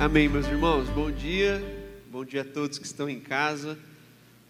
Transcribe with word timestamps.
Amém, 0.00 0.30
meus 0.30 0.46
irmãos. 0.46 0.88
Bom 0.88 1.10
dia. 1.10 1.62
Bom 2.10 2.24
dia 2.24 2.40
a 2.40 2.44
todos 2.44 2.78
que 2.78 2.86
estão 2.86 3.06
em 3.06 3.20
casa, 3.20 3.78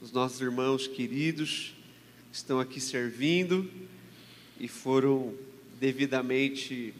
os 0.00 0.12
nossos 0.12 0.40
irmãos 0.40 0.86
queridos 0.86 1.74
que 2.30 2.36
estão 2.36 2.60
aqui 2.60 2.80
servindo 2.80 3.68
e 4.60 4.68
foram 4.68 5.34
devidamente 5.80 6.94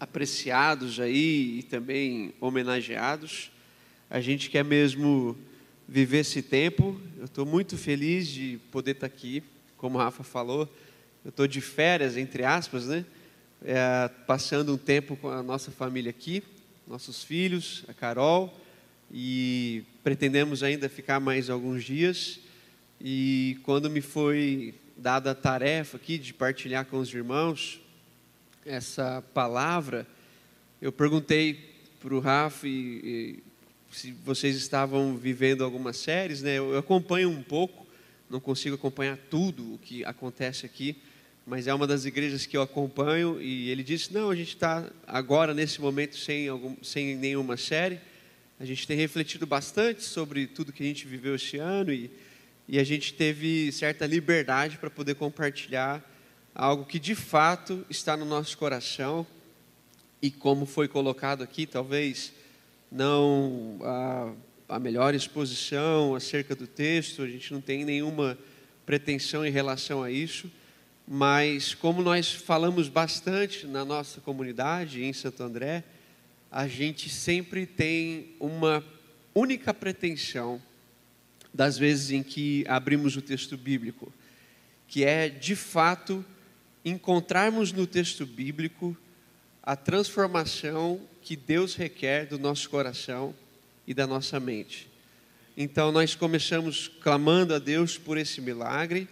apreciados 0.00 0.98
aí 0.98 1.60
e 1.60 1.62
também 1.62 2.34
homenageados. 2.40 3.52
A 4.10 4.20
gente 4.20 4.50
quer 4.50 4.64
mesmo 4.64 5.38
viver 5.86 6.18
esse 6.18 6.42
tempo. 6.42 7.00
Eu 7.16 7.26
estou 7.26 7.46
muito 7.46 7.78
feliz 7.78 8.26
de 8.26 8.58
poder 8.72 8.96
estar 8.96 9.06
aqui, 9.06 9.44
como 9.76 10.00
a 10.00 10.04
Rafa 10.06 10.24
falou. 10.24 10.68
Eu 11.24 11.28
estou 11.28 11.46
de 11.46 11.60
férias, 11.60 12.16
entre 12.16 12.44
aspas, 12.44 12.86
né? 12.86 13.06
É, 13.64 14.10
passando 14.26 14.74
um 14.74 14.76
tempo 14.76 15.16
com 15.16 15.28
a 15.28 15.40
nossa 15.40 15.70
família 15.70 16.10
aqui, 16.10 16.42
nossos 16.86 17.24
filhos, 17.24 17.84
a 17.88 17.94
Carol, 17.94 18.54
e 19.12 19.84
pretendemos 20.02 20.62
ainda 20.62 20.88
ficar 20.88 21.20
mais 21.20 21.48
alguns 21.48 21.84
dias. 21.84 22.40
E 23.00 23.58
quando 23.62 23.90
me 23.90 24.00
foi 24.00 24.74
dada 24.96 25.32
a 25.32 25.34
tarefa 25.34 25.96
aqui 25.96 26.18
de 26.18 26.32
partilhar 26.32 26.84
com 26.86 26.98
os 26.98 27.12
irmãos 27.12 27.80
essa 28.64 29.22
palavra, 29.34 30.06
eu 30.80 30.92
perguntei 30.92 31.74
para 32.00 32.14
o 32.14 32.20
Rafa 32.20 32.66
e, 32.66 32.70
e, 32.70 33.42
se 33.90 34.12
vocês 34.12 34.56
estavam 34.56 35.16
vivendo 35.16 35.64
algumas 35.64 35.96
séries, 35.96 36.42
né? 36.42 36.58
Eu 36.58 36.76
acompanho 36.76 37.30
um 37.30 37.42
pouco, 37.42 37.86
não 38.28 38.40
consigo 38.40 38.74
acompanhar 38.74 39.16
tudo 39.30 39.74
o 39.74 39.78
que 39.78 40.04
acontece 40.04 40.66
aqui, 40.66 40.96
mas 41.46 41.66
é 41.66 41.74
uma 41.74 41.86
das 41.86 42.06
igrejas 42.06 42.46
que 42.46 42.56
eu 42.56 42.62
acompanho 42.62 43.40
e 43.40 43.68
ele 43.68 43.82
disse: 43.82 44.12
não, 44.12 44.30
a 44.30 44.34
gente 44.34 44.54
está 44.54 44.90
agora 45.06 45.52
nesse 45.52 45.80
momento 45.80 46.16
sem, 46.16 46.48
algum, 46.48 46.74
sem 46.82 47.16
nenhuma 47.16 47.56
série. 47.56 48.00
A 48.58 48.64
gente 48.64 48.86
tem 48.86 48.96
refletido 48.96 49.46
bastante 49.46 50.02
sobre 50.02 50.46
tudo 50.46 50.72
que 50.72 50.82
a 50.82 50.86
gente 50.86 51.06
viveu 51.06 51.34
este 51.34 51.58
ano 51.58 51.92
e, 51.92 52.10
e 52.66 52.78
a 52.78 52.84
gente 52.84 53.12
teve 53.12 53.70
certa 53.72 54.06
liberdade 54.06 54.78
para 54.78 54.88
poder 54.88 55.16
compartilhar 55.16 56.02
algo 56.54 56.86
que 56.86 56.98
de 56.98 57.14
fato 57.14 57.84
está 57.90 58.16
no 58.16 58.24
nosso 58.24 58.56
coração 58.56 59.26
e 60.22 60.30
como 60.30 60.64
foi 60.64 60.88
colocado 60.88 61.42
aqui, 61.42 61.66
talvez 61.66 62.32
não 62.90 63.80
a, 63.82 64.32
a 64.76 64.78
melhor 64.78 65.14
exposição 65.14 66.14
acerca 66.14 66.54
do 66.54 66.66
texto, 66.66 67.22
a 67.22 67.28
gente 67.28 67.52
não 67.52 67.60
tem 67.60 67.84
nenhuma 67.84 68.38
pretensão 68.86 69.44
em 69.44 69.50
relação 69.50 70.02
a 70.02 70.10
isso 70.10 70.50
mas 71.06 71.74
como 71.74 72.02
nós 72.02 72.32
falamos 72.32 72.88
bastante 72.88 73.66
na 73.66 73.84
nossa 73.84 74.20
comunidade 74.20 75.02
em 75.02 75.12
Santo 75.12 75.42
André, 75.42 75.84
a 76.50 76.66
gente 76.66 77.10
sempre 77.10 77.66
tem 77.66 78.34
uma 78.40 78.82
única 79.34 79.74
pretensão 79.74 80.62
das 81.52 81.76
vezes 81.76 82.10
em 82.10 82.22
que 82.22 82.64
abrimos 82.66 83.16
o 83.16 83.22
texto 83.22 83.56
bíblico, 83.56 84.12
que 84.88 85.04
é 85.04 85.28
de 85.28 85.54
fato 85.54 86.24
encontrarmos 86.84 87.72
no 87.72 87.86
texto 87.86 88.24
bíblico 88.24 88.96
a 89.62 89.76
transformação 89.76 91.00
que 91.22 91.36
Deus 91.36 91.74
requer 91.74 92.26
do 92.26 92.38
nosso 92.38 92.68
coração 92.68 93.34
e 93.86 93.94
da 93.94 94.06
nossa 94.06 94.38
mente. 94.38 94.90
Então 95.56 95.92
nós 95.92 96.14
começamos 96.14 96.88
clamando 96.88 97.54
a 97.54 97.58
Deus 97.58 97.96
por 97.96 98.18
esse 98.18 98.40
milagre 98.40 99.08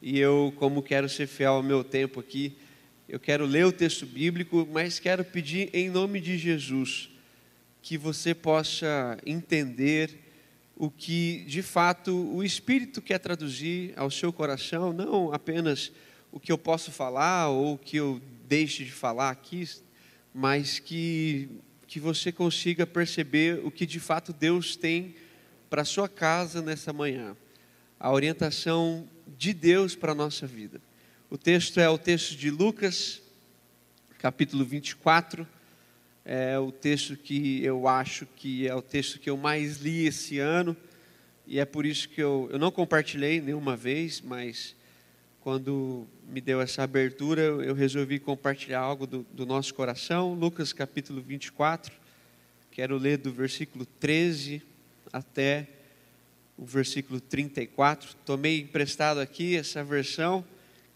e 0.00 0.18
eu, 0.18 0.52
como 0.56 0.82
quero 0.82 1.08
ser 1.08 1.26
fiel 1.26 1.54
ao 1.54 1.62
meu 1.62 1.82
tempo 1.82 2.20
aqui, 2.20 2.56
eu 3.08 3.20
quero 3.20 3.46
ler 3.46 3.64
o 3.64 3.72
texto 3.72 4.04
bíblico, 4.04 4.68
mas 4.70 4.98
quero 4.98 5.24
pedir 5.24 5.70
em 5.72 5.88
nome 5.88 6.20
de 6.20 6.36
Jesus 6.36 7.08
que 7.80 7.96
você 7.96 8.34
possa 8.34 9.16
entender 9.24 10.18
o 10.74 10.90
que 10.90 11.44
de 11.46 11.62
fato 11.62 12.12
o 12.34 12.42
Espírito 12.42 13.00
quer 13.00 13.18
traduzir 13.18 13.94
ao 13.96 14.10
seu 14.10 14.32
coração, 14.32 14.92
não 14.92 15.32
apenas 15.32 15.92
o 16.32 16.40
que 16.40 16.50
eu 16.50 16.58
posso 16.58 16.90
falar 16.90 17.48
ou 17.48 17.74
o 17.74 17.78
que 17.78 17.96
eu 17.96 18.20
deixe 18.46 18.84
de 18.84 18.92
falar 18.92 19.30
aqui, 19.30 19.66
mas 20.34 20.78
que, 20.78 21.48
que 21.86 21.98
você 21.98 22.30
consiga 22.30 22.86
perceber 22.86 23.60
o 23.64 23.70
que 23.70 23.86
de 23.86 24.00
fato 24.00 24.32
Deus 24.32 24.76
tem 24.76 25.14
para 25.70 25.84
sua 25.84 26.08
casa 26.08 26.60
nessa 26.60 26.92
manhã. 26.92 27.36
A 27.98 28.12
orientação 28.12 29.08
de 29.26 29.52
Deus 29.52 29.94
para 29.94 30.12
a 30.12 30.14
nossa 30.14 30.46
vida. 30.46 30.80
O 31.28 31.36
texto 31.36 31.80
é 31.80 31.88
o 31.88 31.98
texto 31.98 32.36
de 32.36 32.50
Lucas, 32.50 33.20
capítulo 34.18 34.64
24. 34.64 35.46
É 36.24 36.58
o 36.58 36.72
texto 36.72 37.16
que 37.16 37.64
eu 37.64 37.88
acho 37.88 38.26
que 38.36 38.66
é 38.66 38.74
o 38.74 38.82
texto 38.82 39.18
que 39.18 39.30
eu 39.30 39.36
mais 39.36 39.78
li 39.78 40.06
esse 40.06 40.38
ano. 40.38 40.76
E 41.46 41.58
é 41.58 41.64
por 41.64 41.86
isso 41.86 42.08
que 42.08 42.20
eu, 42.20 42.48
eu 42.52 42.58
não 42.58 42.70
compartilhei 42.70 43.40
nenhuma 43.40 43.76
vez, 43.76 44.20
mas 44.20 44.74
quando 45.40 46.06
me 46.28 46.40
deu 46.40 46.60
essa 46.60 46.82
abertura, 46.82 47.42
eu 47.42 47.74
resolvi 47.74 48.18
compartilhar 48.18 48.80
algo 48.80 49.06
do, 49.06 49.24
do 49.32 49.46
nosso 49.46 49.72
coração. 49.72 50.34
Lucas 50.34 50.72
capítulo 50.72 51.22
24. 51.22 51.92
Quero 52.72 52.96
ler 52.98 53.18
do 53.18 53.32
versículo 53.32 53.86
13 53.86 54.60
até 55.12 55.68
o 56.56 56.64
versículo 56.64 57.20
34. 57.20 58.14
Tomei 58.24 58.60
emprestado 58.60 59.20
aqui 59.20 59.56
essa 59.56 59.84
versão 59.84 60.44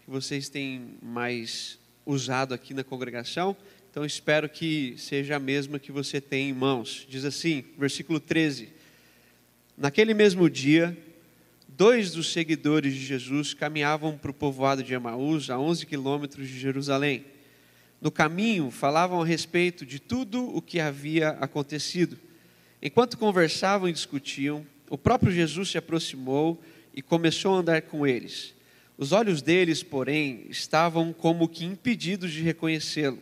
que 0.03 0.09
vocês 0.09 0.49
têm 0.49 0.97
mais 1.01 1.77
usado 2.05 2.53
aqui 2.53 2.73
na 2.73 2.83
congregação, 2.83 3.55
então 3.89 4.05
espero 4.05 4.49
que 4.49 4.95
seja 4.97 5.35
a 5.35 5.39
mesma 5.39 5.77
que 5.77 5.91
você 5.91 6.19
tem 6.19 6.49
em 6.49 6.53
mãos. 6.53 7.05
Diz 7.09 7.25
assim, 7.25 7.63
versículo 7.77 8.19
13: 8.19 8.69
Naquele 9.77 10.13
mesmo 10.13 10.49
dia, 10.49 10.97
dois 11.67 12.11
dos 12.11 12.31
seguidores 12.31 12.93
de 12.93 13.05
Jesus 13.05 13.53
caminhavam 13.53 14.17
para 14.17 14.31
o 14.31 14.33
povoado 14.33 14.81
de 14.81 14.93
Emaús, 14.93 15.49
a 15.49 15.59
11 15.59 15.85
quilômetros 15.85 16.47
de 16.47 16.57
Jerusalém. 16.57 17.25
No 17.99 18.09
caminho, 18.09 18.71
falavam 18.71 19.21
a 19.21 19.25
respeito 19.25 19.85
de 19.85 19.99
tudo 19.99 20.43
o 20.55 20.61
que 20.61 20.79
havia 20.79 21.29
acontecido. 21.31 22.17
Enquanto 22.81 23.17
conversavam 23.17 23.87
e 23.87 23.93
discutiam, 23.93 24.65
o 24.91 24.97
próprio 24.97 25.31
Jesus 25.31 25.69
se 25.71 25.77
aproximou 25.77 26.61
e 26.93 27.01
começou 27.01 27.55
a 27.55 27.59
andar 27.59 27.81
com 27.83 28.05
eles. 28.05 28.53
Os 28.97 29.13
olhos 29.13 29.41
deles, 29.41 29.81
porém, 29.81 30.45
estavam 30.49 31.13
como 31.13 31.47
que 31.47 31.63
impedidos 31.63 32.29
de 32.29 32.41
reconhecê-lo. 32.41 33.17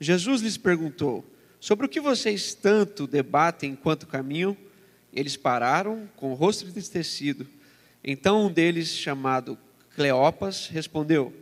Jesus 0.00 0.42
lhes 0.42 0.56
perguntou: 0.56 1.24
Sobre 1.60 1.86
o 1.86 1.88
que 1.88 2.00
vocês 2.00 2.54
tanto 2.54 3.06
debatem 3.06 3.70
enquanto 3.70 4.04
caminham? 4.04 4.56
Eles 5.12 5.36
pararam, 5.36 6.10
com 6.16 6.32
o 6.32 6.34
rosto 6.34 6.66
entristecido. 6.66 7.46
Então 8.02 8.44
um 8.44 8.50
deles, 8.50 8.88
chamado 8.88 9.56
Cleopas, 9.94 10.66
respondeu: 10.66 11.32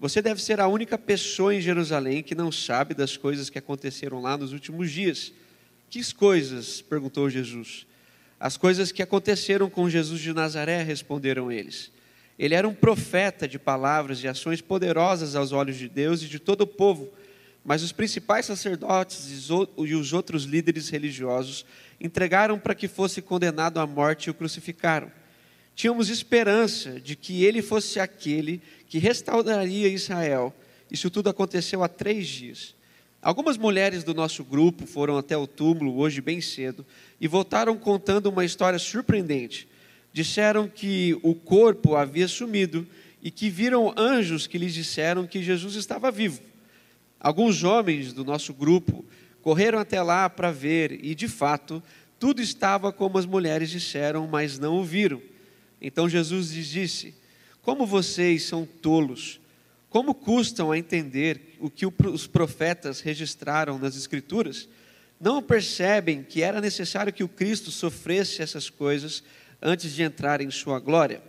Você 0.00 0.22
deve 0.22 0.42
ser 0.42 0.58
a 0.58 0.68
única 0.68 0.96
pessoa 0.96 1.54
em 1.54 1.60
Jerusalém 1.60 2.22
que 2.22 2.34
não 2.34 2.50
sabe 2.50 2.94
das 2.94 3.14
coisas 3.14 3.50
que 3.50 3.58
aconteceram 3.58 4.22
lá 4.22 4.38
nos 4.38 4.54
últimos 4.54 4.90
dias. 4.90 5.34
Que 5.90 6.14
coisas? 6.14 6.80
perguntou 6.80 7.28
Jesus. 7.28 7.91
As 8.42 8.56
coisas 8.56 8.90
que 8.90 9.04
aconteceram 9.04 9.70
com 9.70 9.88
Jesus 9.88 10.20
de 10.20 10.32
Nazaré, 10.32 10.82
responderam 10.82 11.52
eles. 11.52 11.92
Ele 12.36 12.56
era 12.56 12.66
um 12.66 12.74
profeta 12.74 13.46
de 13.46 13.56
palavras 13.56 14.20
e 14.20 14.26
ações 14.26 14.60
poderosas 14.60 15.36
aos 15.36 15.52
olhos 15.52 15.76
de 15.76 15.88
Deus 15.88 16.24
e 16.24 16.26
de 16.26 16.40
todo 16.40 16.62
o 16.62 16.66
povo, 16.66 17.08
mas 17.64 17.84
os 17.84 17.92
principais 17.92 18.46
sacerdotes 18.46 19.48
e 19.48 19.94
os 19.94 20.12
outros 20.12 20.42
líderes 20.42 20.88
religiosos 20.88 21.64
entregaram 22.00 22.58
para 22.58 22.74
que 22.74 22.88
fosse 22.88 23.22
condenado 23.22 23.78
à 23.78 23.86
morte 23.86 24.26
e 24.26 24.30
o 24.30 24.34
crucificaram. 24.34 25.12
Tínhamos 25.76 26.08
esperança 26.08 26.98
de 27.00 27.14
que 27.14 27.44
ele 27.44 27.62
fosse 27.62 28.00
aquele 28.00 28.60
que 28.88 28.98
restauraria 28.98 29.86
Israel. 29.86 30.52
Isso 30.90 31.08
tudo 31.10 31.30
aconteceu 31.30 31.84
há 31.84 31.88
três 31.88 32.26
dias. 32.26 32.74
Algumas 33.22 33.56
mulheres 33.56 34.02
do 34.02 34.12
nosso 34.12 34.42
grupo 34.42 34.84
foram 34.84 35.16
até 35.16 35.36
o 35.36 35.46
túmulo 35.46 35.96
hoje 35.96 36.20
bem 36.20 36.40
cedo 36.40 36.84
e 37.20 37.28
voltaram 37.28 37.78
contando 37.78 38.26
uma 38.26 38.44
história 38.44 38.80
surpreendente. 38.80 39.68
Disseram 40.12 40.66
que 40.66 41.16
o 41.22 41.32
corpo 41.32 41.94
havia 41.94 42.26
sumido 42.26 42.84
e 43.22 43.30
que 43.30 43.48
viram 43.48 43.94
anjos 43.96 44.48
que 44.48 44.58
lhes 44.58 44.74
disseram 44.74 45.24
que 45.24 45.40
Jesus 45.40 45.76
estava 45.76 46.10
vivo. 46.10 46.40
Alguns 47.20 47.62
homens 47.62 48.12
do 48.12 48.24
nosso 48.24 48.52
grupo 48.52 49.04
correram 49.40 49.78
até 49.78 50.02
lá 50.02 50.28
para 50.28 50.50
ver 50.50 50.98
e, 51.04 51.14
de 51.14 51.28
fato, 51.28 51.80
tudo 52.18 52.42
estava 52.42 52.92
como 52.92 53.18
as 53.18 53.24
mulheres 53.24 53.70
disseram, 53.70 54.26
mas 54.26 54.58
não 54.58 54.80
o 54.80 54.84
viram. 54.84 55.22
Então 55.80 56.08
Jesus 56.08 56.50
lhes 56.50 56.66
disse: 56.66 57.14
Como 57.62 57.86
vocês 57.86 58.42
são 58.42 58.66
tolos! 58.66 59.40
Como 59.92 60.14
custam 60.14 60.72
a 60.72 60.78
entender 60.78 61.56
o 61.60 61.70
que 61.70 61.86
os 61.86 62.26
profetas 62.26 63.00
registraram 63.00 63.78
nas 63.78 63.94
Escrituras? 63.94 64.68
não 65.22 65.40
percebem 65.40 66.24
que 66.24 66.42
era 66.42 66.60
necessário 66.60 67.12
que 67.12 67.22
o 67.22 67.28
Cristo 67.28 67.70
sofresse 67.70 68.42
essas 68.42 68.68
coisas 68.68 69.22
antes 69.62 69.92
de 69.92 70.02
entrar 70.02 70.40
em 70.40 70.50
sua 70.50 70.80
glória? 70.80 71.22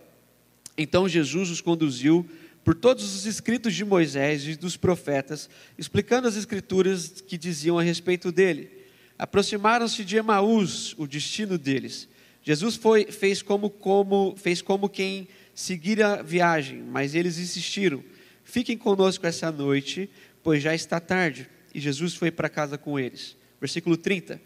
Então 0.75 1.07
Jesus 1.07 1.51
os 1.51 1.61
conduziu 1.61 2.27
por 2.63 2.73
todos 2.73 3.13
os 3.13 3.27
escritos 3.27 3.75
de 3.75 3.85
Moisés 3.85 4.47
e 4.47 4.55
dos 4.55 4.75
profetas, 4.75 5.47
explicando 5.77 6.27
as 6.27 6.35
escrituras 6.35 7.21
que 7.27 7.37
diziam 7.37 7.77
a 7.77 7.83
respeito 7.83 8.31
dele. 8.31 8.71
Aproximaram-se 9.19 10.03
de 10.03 10.17
Emaús, 10.17 10.95
o 10.97 11.05
destino 11.05 11.59
deles. 11.59 12.09
Jesus 12.41 12.75
foi, 12.75 13.05
fez, 13.05 13.43
como, 13.43 13.69
como, 13.69 14.33
fez 14.37 14.59
como 14.59 14.89
quem 14.89 15.27
seguira 15.53 16.13
a 16.13 16.23
viagem, 16.23 16.81
mas 16.81 17.13
eles 17.13 17.37
insistiram: 17.37 18.03
Fiquem 18.53 18.77
conosco 18.77 19.25
essa 19.25 19.51
noite, 19.51 20.07
pois 20.43 20.61
já 20.61 20.75
está 20.75 20.99
tarde. 20.99 21.49
E 21.73 21.79
Jesus 21.79 22.13
foi 22.13 22.29
para 22.29 22.47
casa 22.47 22.77
com 22.77 22.99
eles. 22.99 23.35
Versículo 23.59 23.97
30. 23.97 24.39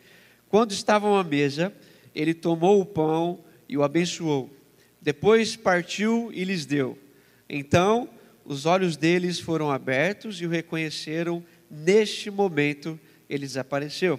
Quando 0.47 0.71
estavam 0.71 1.17
à 1.17 1.25
mesa, 1.25 1.73
ele 2.15 2.33
tomou 2.33 2.79
o 2.79 2.85
pão 2.85 3.43
e 3.67 3.75
o 3.77 3.83
abençoou. 3.83 4.49
Depois 5.01 5.57
partiu 5.57 6.31
e 6.33 6.45
lhes 6.45 6.65
deu. 6.65 6.97
Então, 7.49 8.09
os 8.45 8.65
olhos 8.65 8.95
deles 8.95 9.41
foram 9.41 9.69
abertos 9.69 10.39
e 10.39 10.45
o 10.45 10.49
reconheceram. 10.49 11.43
Neste 11.69 12.31
momento, 12.31 12.97
ele 13.29 13.45
desapareceu. 13.45 14.17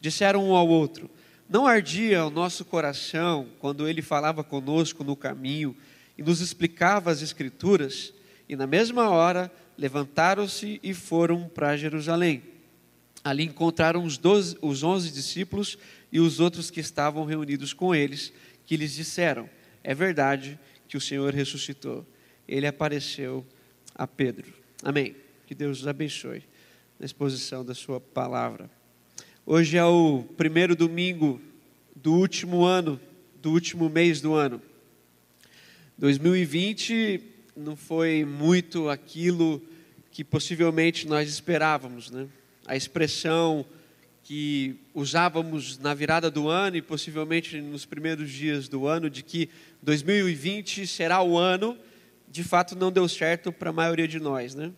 Disseram 0.00 0.48
um 0.48 0.54
ao 0.54 0.68
outro: 0.68 1.10
Não 1.48 1.66
ardia 1.66 2.24
o 2.24 2.30
nosso 2.30 2.64
coração 2.64 3.48
quando 3.58 3.88
ele 3.88 4.02
falava 4.02 4.44
conosco 4.44 5.02
no 5.02 5.16
caminho 5.16 5.76
e 6.16 6.22
nos 6.22 6.40
explicava 6.40 7.10
as 7.10 7.22
Escrituras? 7.22 8.14
E 8.48 8.54
na 8.54 8.66
mesma 8.66 9.08
hora 9.08 9.50
levantaram-se 9.76 10.80
e 10.82 10.94
foram 10.94 11.48
para 11.48 11.76
Jerusalém. 11.76 12.42
Ali 13.24 13.44
encontraram 13.44 14.04
os, 14.04 14.16
doze, 14.16 14.56
os 14.62 14.82
onze 14.82 15.10
discípulos 15.10 15.76
e 16.12 16.20
os 16.20 16.38
outros 16.38 16.70
que 16.70 16.80
estavam 16.80 17.24
reunidos 17.24 17.72
com 17.72 17.94
eles, 17.94 18.32
que 18.64 18.76
lhes 18.76 18.94
disseram: 18.94 19.50
É 19.82 19.94
verdade 19.94 20.58
que 20.88 20.96
o 20.96 21.00
Senhor 21.00 21.34
ressuscitou. 21.34 22.06
Ele 22.46 22.66
apareceu 22.66 23.44
a 23.94 24.06
Pedro. 24.06 24.52
Amém. 24.82 25.16
Que 25.46 25.54
Deus 25.54 25.80
os 25.80 25.88
abençoe 25.88 26.44
na 26.98 27.04
exposição 27.04 27.64
da 27.64 27.74
Sua 27.74 28.00
palavra. 28.00 28.70
Hoje 29.44 29.76
é 29.76 29.84
o 29.84 30.24
primeiro 30.36 30.76
domingo 30.76 31.40
do 31.94 32.14
último 32.14 32.64
ano, 32.64 33.00
do 33.42 33.50
último 33.50 33.88
mês 33.88 34.20
do 34.20 34.34
ano. 34.34 34.62
2020 35.98 37.35
não 37.56 37.74
foi 37.74 38.24
muito 38.24 38.90
aquilo 38.90 39.62
que 40.10 40.22
possivelmente 40.22 41.08
nós 41.08 41.28
esperávamos, 41.28 42.10
né? 42.10 42.28
A 42.66 42.76
expressão 42.76 43.64
que 44.22 44.76
usávamos 44.92 45.78
na 45.78 45.94
virada 45.94 46.30
do 46.30 46.48
ano 46.48 46.76
e 46.76 46.82
possivelmente 46.82 47.60
nos 47.60 47.86
primeiros 47.86 48.30
dias 48.30 48.68
do 48.68 48.86
ano 48.86 49.08
de 49.08 49.22
que 49.22 49.48
2020 49.82 50.86
será 50.86 51.22
o 51.22 51.38
ano, 51.38 51.78
de 52.28 52.42
fato 52.42 52.76
não 52.76 52.90
deu 52.90 53.08
certo 53.08 53.52
para 53.52 53.70
a 53.70 53.72
maioria 53.72 54.08
de 54.08 54.18
nós, 54.18 54.54
né? 54.54 54.72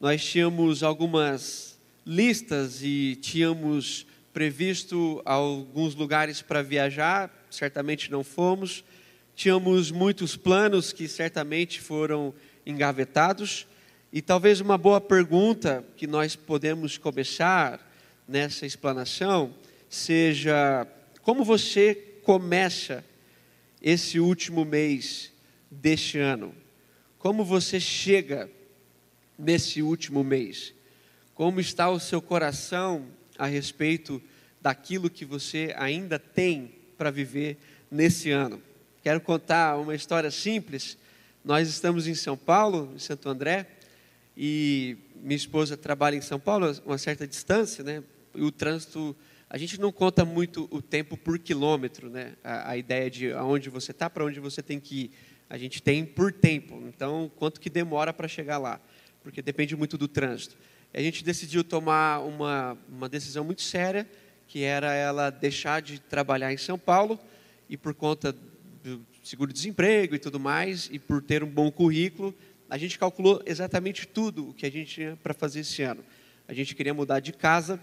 Nós 0.00 0.24
tínhamos 0.24 0.82
algumas 0.82 1.78
listas 2.06 2.82
e 2.82 3.18
tínhamos 3.20 4.06
previsto 4.32 5.20
alguns 5.24 5.94
lugares 5.94 6.40
para 6.40 6.62
viajar, 6.62 7.30
certamente 7.50 8.10
não 8.10 8.22
fomos. 8.22 8.84
Tínhamos 9.36 9.90
muitos 9.90 10.34
planos 10.34 10.94
que 10.94 11.06
certamente 11.06 11.78
foram 11.78 12.34
engavetados. 12.64 13.66
E 14.10 14.22
talvez 14.22 14.62
uma 14.62 14.78
boa 14.78 14.98
pergunta 14.98 15.84
que 15.94 16.06
nós 16.06 16.34
podemos 16.34 16.96
começar 16.96 17.86
nessa 18.26 18.64
explanação 18.64 19.54
seja: 19.90 20.86
como 21.20 21.44
você 21.44 21.94
começa 22.22 23.04
esse 23.82 24.18
último 24.18 24.64
mês 24.64 25.30
deste 25.70 26.18
ano? 26.18 26.54
Como 27.18 27.44
você 27.44 27.78
chega 27.78 28.50
nesse 29.38 29.82
último 29.82 30.24
mês? 30.24 30.72
Como 31.34 31.60
está 31.60 31.90
o 31.90 32.00
seu 32.00 32.22
coração 32.22 33.06
a 33.36 33.44
respeito 33.44 34.22
daquilo 34.62 35.10
que 35.10 35.26
você 35.26 35.74
ainda 35.76 36.18
tem 36.18 36.72
para 36.96 37.10
viver 37.10 37.58
nesse 37.90 38.30
ano? 38.30 38.62
Quero 39.06 39.20
contar 39.20 39.76
uma 39.76 39.94
história 39.94 40.32
simples. 40.32 40.98
Nós 41.44 41.68
estamos 41.68 42.08
em 42.08 42.14
São 42.16 42.36
Paulo, 42.36 42.90
em 42.92 42.98
Santo 42.98 43.28
André, 43.28 43.64
e 44.36 44.96
minha 45.22 45.36
esposa 45.36 45.76
trabalha 45.76 46.16
em 46.16 46.20
São 46.20 46.40
Paulo, 46.40 46.76
uma 46.84 46.98
certa 46.98 47.24
distância, 47.24 47.84
né? 47.84 48.02
E 48.34 48.42
o 48.42 48.50
trânsito, 48.50 49.14
a 49.48 49.56
gente 49.56 49.80
não 49.80 49.92
conta 49.92 50.24
muito 50.24 50.66
o 50.72 50.82
tempo 50.82 51.16
por 51.16 51.38
quilômetro, 51.38 52.10
né? 52.10 52.32
A, 52.42 52.72
a 52.72 52.76
ideia 52.76 53.08
de 53.08 53.30
aonde 53.30 53.70
você 53.70 53.92
está, 53.92 54.10
para 54.10 54.24
onde 54.24 54.40
você 54.40 54.60
tem 54.60 54.80
que 54.80 55.02
ir. 55.02 55.10
A 55.48 55.56
gente 55.56 55.80
tem 55.80 56.04
por 56.04 56.32
tempo. 56.32 56.82
Então, 56.88 57.30
quanto 57.36 57.60
que 57.60 57.70
demora 57.70 58.12
para 58.12 58.26
chegar 58.26 58.58
lá? 58.58 58.80
Porque 59.22 59.40
depende 59.40 59.76
muito 59.76 59.96
do 59.96 60.08
trânsito 60.08 60.56
a 60.92 61.00
gente 61.00 61.22
decidiu 61.22 61.62
tomar 61.62 62.26
uma, 62.26 62.76
uma 62.88 63.08
decisão 63.08 63.44
muito 63.44 63.62
séria, 63.62 64.04
que 64.48 64.64
era 64.64 64.94
ela 64.94 65.30
deixar 65.30 65.80
de 65.80 66.00
trabalhar 66.00 66.52
em 66.52 66.56
São 66.56 66.76
Paulo 66.76 67.20
e 67.68 67.76
por 67.76 67.94
conta 67.94 68.34
seguro-desemprego 69.26 70.14
e 70.14 70.20
tudo 70.20 70.38
mais, 70.38 70.88
e 70.92 71.00
por 71.00 71.20
ter 71.20 71.42
um 71.42 71.48
bom 71.48 71.68
currículo, 71.68 72.32
a 72.70 72.78
gente 72.78 72.96
calculou 72.96 73.42
exatamente 73.44 74.06
tudo 74.06 74.50
o 74.50 74.54
que 74.54 74.64
a 74.64 74.70
gente 74.70 74.94
tinha 74.94 75.18
para 75.20 75.34
fazer 75.34 75.60
esse 75.60 75.82
ano. 75.82 76.04
A 76.46 76.54
gente 76.54 76.76
queria 76.76 76.94
mudar 76.94 77.18
de 77.18 77.32
casa, 77.32 77.80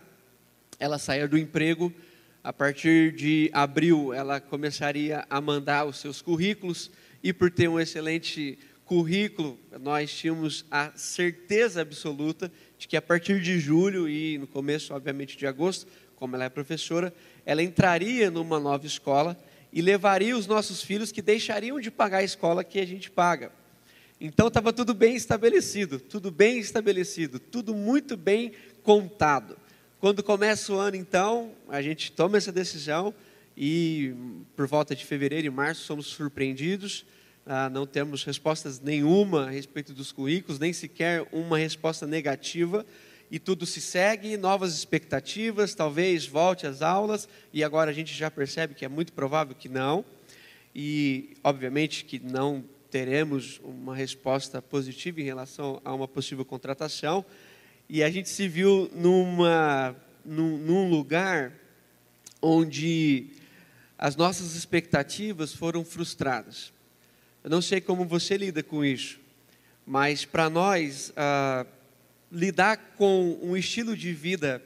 ela 0.79 0.97
saía 0.97 1.27
do 1.27 1.37
emprego, 1.37 1.93
a 2.41 2.53
partir 2.53 3.11
de 3.11 3.49
abril 3.51 4.13
ela 4.13 4.39
começaria 4.39 5.25
a 5.29 5.41
mandar 5.41 5.83
os 5.83 5.97
seus 5.97 6.21
currículos, 6.21 6.89
e 7.21 7.33
por 7.33 7.51
ter 7.51 7.67
um 7.67 7.77
excelente 7.77 8.57
currículo, 8.85 9.59
nós 9.81 10.15
tínhamos 10.15 10.63
a 10.71 10.93
certeza 10.95 11.81
absoluta 11.81 12.49
de 12.77 12.87
que 12.87 12.95
a 12.95 13.01
partir 13.01 13.41
de 13.41 13.59
julho 13.59 14.07
e 14.07 14.37
no 14.37 14.47
começo, 14.47 14.93
obviamente, 14.93 15.37
de 15.37 15.45
agosto, 15.45 15.91
como 16.15 16.37
ela 16.37 16.45
é 16.45 16.49
professora, 16.49 17.13
ela 17.45 17.61
entraria 17.61 18.31
numa 18.31 18.61
nova 18.61 18.87
escola 18.87 19.37
e 19.73 19.81
levaria 19.81 20.37
os 20.37 20.47
nossos 20.47 20.81
filhos 20.81 21.11
que 21.11 21.21
deixariam 21.21 21.79
de 21.79 21.91
pagar 21.91 22.19
a 22.19 22.23
escola 22.23 22.63
que 22.63 22.79
a 22.79 22.85
gente 22.85 23.11
paga. 23.11 23.51
Então 24.21 24.47
estava 24.47 24.71
tudo 24.71 24.93
bem 24.93 25.15
estabelecido, 25.15 25.99
tudo 25.99 26.31
bem 26.31 26.59
estabelecido, 26.59 27.39
tudo 27.39 27.75
muito 27.75 28.15
bem 28.15 28.53
contado. 28.83 29.57
Quando 29.99 30.23
começa 30.23 30.71
o 30.71 30.77
ano, 30.77 30.95
então, 30.95 31.51
a 31.67 31.81
gente 31.81 32.11
toma 32.11 32.37
essa 32.37 32.51
decisão 32.51 33.13
e 33.57 34.13
por 34.55 34.67
volta 34.67 34.95
de 34.95 35.03
fevereiro 35.03 35.47
e 35.47 35.49
março 35.49 35.81
somos 35.81 36.05
surpreendidos 36.07 37.05
ah, 37.45 37.69
não 37.69 37.85
temos 37.85 38.23
respostas 38.23 38.79
nenhuma 38.79 39.47
a 39.47 39.49
respeito 39.49 39.93
dos 39.93 40.13
currículos, 40.13 40.59
nem 40.59 40.71
sequer 40.71 41.27
uma 41.31 41.57
resposta 41.57 42.07
negativa, 42.07 42.85
e 43.33 43.39
tudo 43.39 43.65
se 43.65 43.81
segue, 43.81 44.37
novas 44.37 44.75
expectativas, 44.75 45.73
talvez 45.73 46.27
volte 46.27 46.67
às 46.67 46.83
aulas, 46.83 47.27
e 47.51 47.63
agora 47.63 47.89
a 47.89 47.93
gente 47.93 48.13
já 48.13 48.29
percebe 48.29 48.75
que 48.75 48.85
é 48.85 48.87
muito 48.87 49.11
provável 49.11 49.55
que 49.55 49.67
não, 49.67 50.05
e 50.75 51.35
obviamente 51.43 52.05
que 52.05 52.19
não 52.19 52.63
teremos 52.91 53.59
uma 53.63 53.95
resposta 53.95 54.61
positiva 54.61 55.19
em 55.19 55.23
relação 55.23 55.81
a 55.83 55.91
uma 55.95 56.07
possível 56.07 56.45
contratação, 56.45 57.25
e 57.89 58.03
a 58.03 58.11
gente 58.11 58.29
se 58.29 58.47
viu 58.47 58.87
numa, 58.93 59.95
num, 60.23 60.59
num 60.59 60.87
lugar 60.87 61.53
onde 62.39 63.29
as 63.97 64.15
nossas 64.15 64.53
expectativas 64.53 65.51
foram 65.51 65.83
frustradas. 65.83 66.71
Eu 67.43 67.49
não 67.49 67.63
sei 67.63 67.81
como 67.81 68.05
você 68.05 68.37
lida 68.37 68.61
com 68.61 68.85
isso, 68.85 69.19
mas 69.87 70.23
para 70.23 70.51
nós, 70.51 71.11
ah, 71.17 71.65
lidar 72.33 72.77
com 72.97 73.37
um 73.41 73.55
estilo 73.55 73.95
de 73.95 74.11
vida 74.11 74.61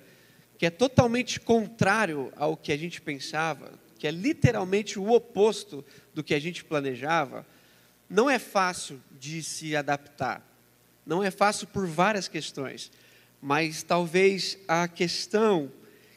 que 0.57 0.65
é 0.65 0.69
totalmente 0.69 1.39
contrário 1.39 2.31
ao 2.35 2.55
que 2.55 2.71
a 2.71 2.77
gente 2.77 3.01
pensava, 3.01 3.71
que 3.99 4.07
é 4.07 4.11
literalmente 4.11 4.97
o 4.97 5.11
oposto 5.11 5.85
do 6.13 6.23
que 6.23 6.33
a 6.33 6.39
gente 6.39 6.63
planejava, 6.63 7.45
não 8.09 8.29
é 8.29 8.39
fácil 8.39 9.01
de 9.19 9.43
se 9.43 9.75
adaptar. 9.75 10.41
Não 11.05 11.23
é 11.23 11.29
fácil 11.29 11.67
por 11.67 11.85
várias 11.85 12.27
questões, 12.27 12.91
mas 13.41 13.83
talvez 13.83 14.57
a 14.67 14.87
questão 14.87 15.71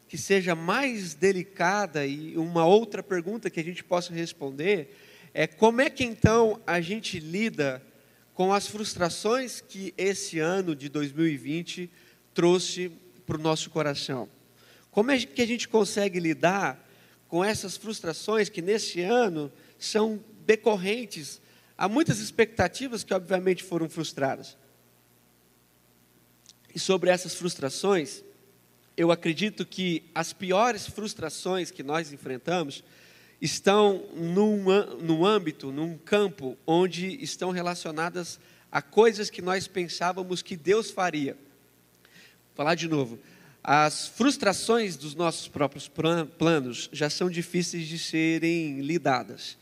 que 0.09 0.17
seja 0.17 0.55
mais 0.55 1.15
delicada 1.15 2.07
e 2.07 2.37
uma 2.37 2.65
outra 2.65 3.03
pergunta 3.03 3.51
que 3.51 3.61
a 3.61 3.65
gente 3.65 3.85
possa 3.85 4.13
responder 4.13 4.97
é 5.33 5.47
como 5.47 5.81
é 5.81 5.89
que 5.89 6.03
então 6.03 6.61
a 6.67 6.81
gente 6.81 7.21
lida 7.21 7.83
com 8.41 8.55
as 8.55 8.67
frustrações 8.67 9.61
que 9.61 9.93
esse 9.99 10.39
ano 10.39 10.75
de 10.75 10.89
2020 10.89 11.91
trouxe 12.33 12.91
para 13.27 13.37
o 13.37 13.39
nosso 13.39 13.69
coração? 13.69 14.31
Como 14.91 15.11
é 15.11 15.19
que 15.19 15.43
a 15.43 15.47
gente 15.47 15.69
consegue 15.69 16.19
lidar 16.19 16.83
com 17.29 17.45
essas 17.45 17.77
frustrações 17.77 18.49
que 18.49 18.63
nesse 18.63 19.03
ano 19.03 19.53
são 19.79 20.25
decorrentes 20.47 21.39
a 21.77 21.87
muitas 21.87 22.19
expectativas 22.19 23.05
que 23.05 23.13
obviamente 23.13 23.63
foram 23.63 23.91
frustradas? 23.91 24.57
E 26.75 26.79
sobre 26.79 27.11
essas 27.11 27.35
frustrações, 27.35 28.25
eu 28.97 29.13
acredito 29.13 29.67
que 29.67 30.03
as 30.15 30.33
piores 30.33 30.87
frustrações 30.87 31.71
que 31.71 31.83
nós 31.83 32.11
enfrentamos 32.11 32.83
estão 33.41 34.05
num, 34.15 34.65
num 35.01 35.25
âmbito, 35.25 35.73
num 35.73 35.97
campo 35.97 36.57
onde 36.67 37.23
estão 37.23 37.51
relacionadas 37.51 38.39
a 38.71 38.83
coisas 38.83 39.31
que 39.31 39.41
nós 39.41 39.67
pensávamos 39.67 40.43
que 40.43 40.57
Deus 40.57 40.91
faria. 40.91 41.35
Vou 41.35 42.57
falar 42.57 42.75
de 42.75 42.87
novo. 42.87 43.19
As 43.63 44.09
frustrações 44.09 44.97
dos 44.97 45.15
nossos 45.15 45.49
próprios 45.49 45.91
planos 46.39 46.89
já 46.93 47.11
são 47.11 47.29
difíceis 47.29 47.87
de 47.87 47.99
serem 47.99 48.81
lidadas, 48.81 49.59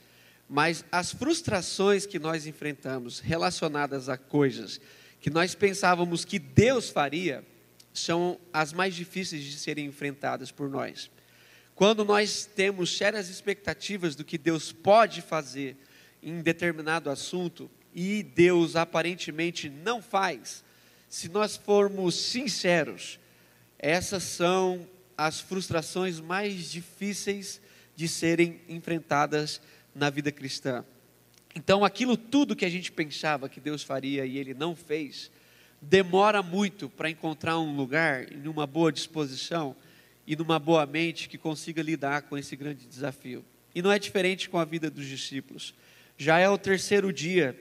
mas 0.49 0.85
as 0.91 1.13
frustrações 1.13 2.07
que 2.07 2.19
nós 2.19 2.47
enfrentamos 2.47 3.19
relacionadas 3.19 4.09
a 4.09 4.17
coisas 4.17 4.81
que 5.21 5.31
nós 5.31 5.55
pensávamos 5.55 6.25
que 6.25 6.39
Deus 6.39 6.89
faria 6.91 7.45
são 7.93 8.39
as 8.53 8.73
mais 8.73 8.95
difíceis 8.95 9.43
de 9.43 9.59
serem 9.59 9.87
enfrentadas 9.87 10.53
por 10.53 10.69
nós. 10.69 11.11
Quando 11.79 12.05
nós 12.05 12.45
temos 12.45 12.97
sérias 12.97 13.29
expectativas 13.29 14.17
do 14.17 14.25
que 14.25 14.37
Deus 14.37 14.73
pode 14.73 15.23
fazer 15.23 15.77
em 16.21 16.43
determinado 16.43 17.09
assunto 17.09 17.71
e 17.95 18.25
Deus 18.25 18.75
aparentemente 18.75 19.69
não 19.69 20.03
faz, 20.03 20.65
se 21.09 21.29
nós 21.29 21.57
formos 21.57 22.17
sinceros, 22.17 23.21
essas 23.79 24.25
são 24.25 24.89
as 25.17 25.39
frustrações 25.39 26.19
mais 26.19 26.69
difíceis 26.69 27.61
de 27.95 28.09
serem 28.09 28.61
enfrentadas 28.69 29.61
na 29.95 30.11
vida 30.11 30.33
cristã. 30.33 30.85
Então, 31.55 31.85
aquilo 31.85 32.17
tudo 32.17 32.57
que 32.57 32.65
a 32.65 32.71
gente 32.71 32.91
pensava 32.91 33.49
que 33.49 33.61
Deus 33.61 33.85
faria 33.85 34.27
e 34.27 34.37
Ele 34.37 34.53
não 34.53 34.75
fez, 34.75 35.31
demora 35.81 36.43
muito 36.43 36.89
para 36.89 37.09
encontrar 37.09 37.57
um 37.57 37.77
lugar, 37.77 38.33
em 38.33 38.49
uma 38.49 38.67
boa 38.67 38.91
disposição 38.91 39.77
e 40.29 40.37
numa 40.37 40.59
boa 40.59 40.85
mente 40.85 41.27
que 41.27 41.39
consiga 41.39 41.81
lidar 41.81 42.21
com 42.21 42.37
esse 42.37 42.55
grande 42.55 42.87
desafio. 42.87 43.43
E 43.75 43.81
não 43.81 43.91
é 43.91 43.99
diferente 43.99 44.51
com 44.51 44.59
a 44.59 44.65
vida 44.67 44.91
dos 44.91 45.07
discípulos. 45.07 45.75
Já 46.19 46.39
é 46.39 46.47
o 46.47 46.59
terceiro 46.59 47.11
dia, 47.11 47.59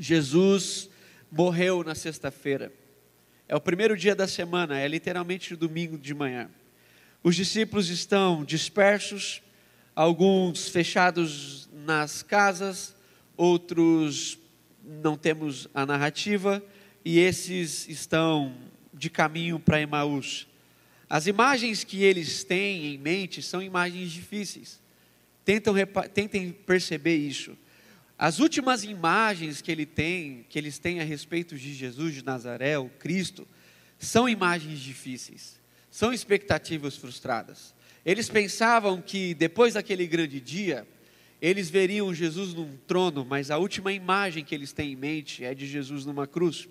Jesus 0.00 0.88
morreu 1.30 1.84
na 1.84 1.94
sexta-feira. 1.94 2.72
É 3.46 3.54
o 3.54 3.60
primeiro 3.60 3.98
dia 3.98 4.14
da 4.14 4.26
semana, 4.26 4.80
é 4.80 4.88
literalmente 4.88 5.52
o 5.52 5.58
domingo 5.58 5.98
de 5.98 6.14
manhã. 6.14 6.48
Os 7.22 7.36
discípulos 7.36 7.90
estão 7.90 8.46
dispersos, 8.46 9.42
alguns 9.94 10.68
fechados 10.68 11.68
nas 11.70 12.22
casas, 12.22 12.96
outros 13.36 14.38
não 14.82 15.18
temos 15.18 15.68
a 15.74 15.84
narrativa, 15.84 16.64
e 17.04 17.18
esses 17.18 17.86
estão 17.90 18.54
de 18.90 19.10
caminho 19.10 19.60
para 19.60 19.82
Emaús. 19.82 20.46
As 21.14 21.28
imagens 21.28 21.84
que 21.84 22.02
eles 22.02 22.42
têm 22.42 22.92
em 22.92 22.98
mente 22.98 23.40
são 23.40 23.62
imagens 23.62 24.10
difíceis. 24.10 24.80
Tentam, 25.44 25.72
tentem 26.12 26.50
perceber 26.50 27.14
isso. 27.14 27.56
As 28.18 28.40
últimas 28.40 28.82
imagens 28.82 29.62
que, 29.62 29.70
ele 29.70 29.86
tem, 29.86 30.44
que 30.48 30.58
eles 30.58 30.76
têm 30.76 30.98
a 30.98 31.04
respeito 31.04 31.56
de 31.56 31.72
Jesus 31.72 32.14
de 32.14 32.24
Nazaré, 32.24 32.76
o 32.80 32.88
Cristo, 32.88 33.46
são 33.96 34.28
imagens 34.28 34.80
difíceis, 34.80 35.60
são 35.88 36.12
expectativas 36.12 36.96
frustradas. 36.96 37.72
Eles 38.04 38.28
pensavam 38.28 39.00
que 39.00 39.34
depois 39.34 39.74
daquele 39.74 40.08
grande 40.08 40.40
dia, 40.40 40.84
eles 41.40 41.70
veriam 41.70 42.12
Jesus 42.12 42.54
num 42.54 42.76
trono, 42.88 43.24
mas 43.24 43.52
a 43.52 43.58
última 43.58 43.92
imagem 43.92 44.44
que 44.44 44.52
eles 44.52 44.72
têm 44.72 44.94
em 44.94 44.96
mente 44.96 45.44
é 45.44 45.54
de 45.54 45.64
Jesus 45.64 46.04
numa 46.04 46.26
cruz. 46.26 46.68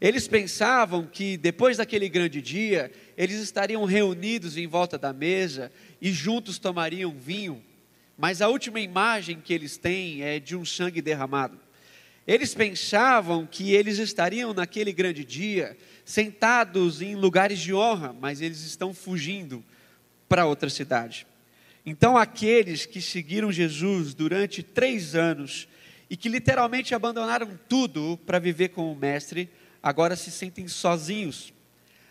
Eles 0.00 0.28
pensavam 0.28 1.06
que 1.06 1.36
depois 1.36 1.78
daquele 1.78 2.08
grande 2.08 2.42
dia, 2.42 2.92
eles 3.16 3.40
estariam 3.40 3.84
reunidos 3.84 4.56
em 4.56 4.66
volta 4.66 4.98
da 4.98 5.12
mesa 5.12 5.72
e 6.00 6.12
juntos 6.12 6.58
tomariam 6.58 7.16
vinho 7.18 7.62
mas 8.16 8.40
a 8.40 8.48
última 8.48 8.80
imagem 8.80 9.40
que 9.40 9.52
eles 9.52 9.76
têm 9.76 10.22
é 10.22 10.40
de 10.40 10.56
um 10.56 10.64
sangue 10.64 11.02
derramado. 11.02 11.58
Eles 12.26 12.54
pensavam 12.54 13.46
que 13.46 13.72
eles 13.72 13.98
estariam 13.98 14.52
naquele 14.54 14.92
grande 14.92 15.24
dia 15.24 15.76
sentados 16.04 17.02
em 17.02 17.14
lugares 17.14 17.58
de 17.58 17.74
honra, 17.74 18.12
mas 18.18 18.40
eles 18.40 18.62
estão 18.62 18.94
fugindo 18.94 19.62
para 20.28 20.46
outra 20.46 20.70
cidade. 20.70 21.26
Então, 21.84 22.16
aqueles 22.16 22.84
que 22.84 23.00
seguiram 23.00 23.52
Jesus 23.52 24.12
durante 24.12 24.62
três 24.62 25.14
anos 25.14 25.68
e 26.08 26.16
que 26.16 26.28
literalmente 26.28 26.94
abandonaram 26.94 27.58
tudo 27.68 28.18
para 28.26 28.40
viver 28.40 28.70
com 28.70 28.90
o 28.90 28.96
Mestre, 28.96 29.48
agora 29.82 30.16
se 30.16 30.30
sentem 30.30 30.68
sozinhos. 30.68 31.52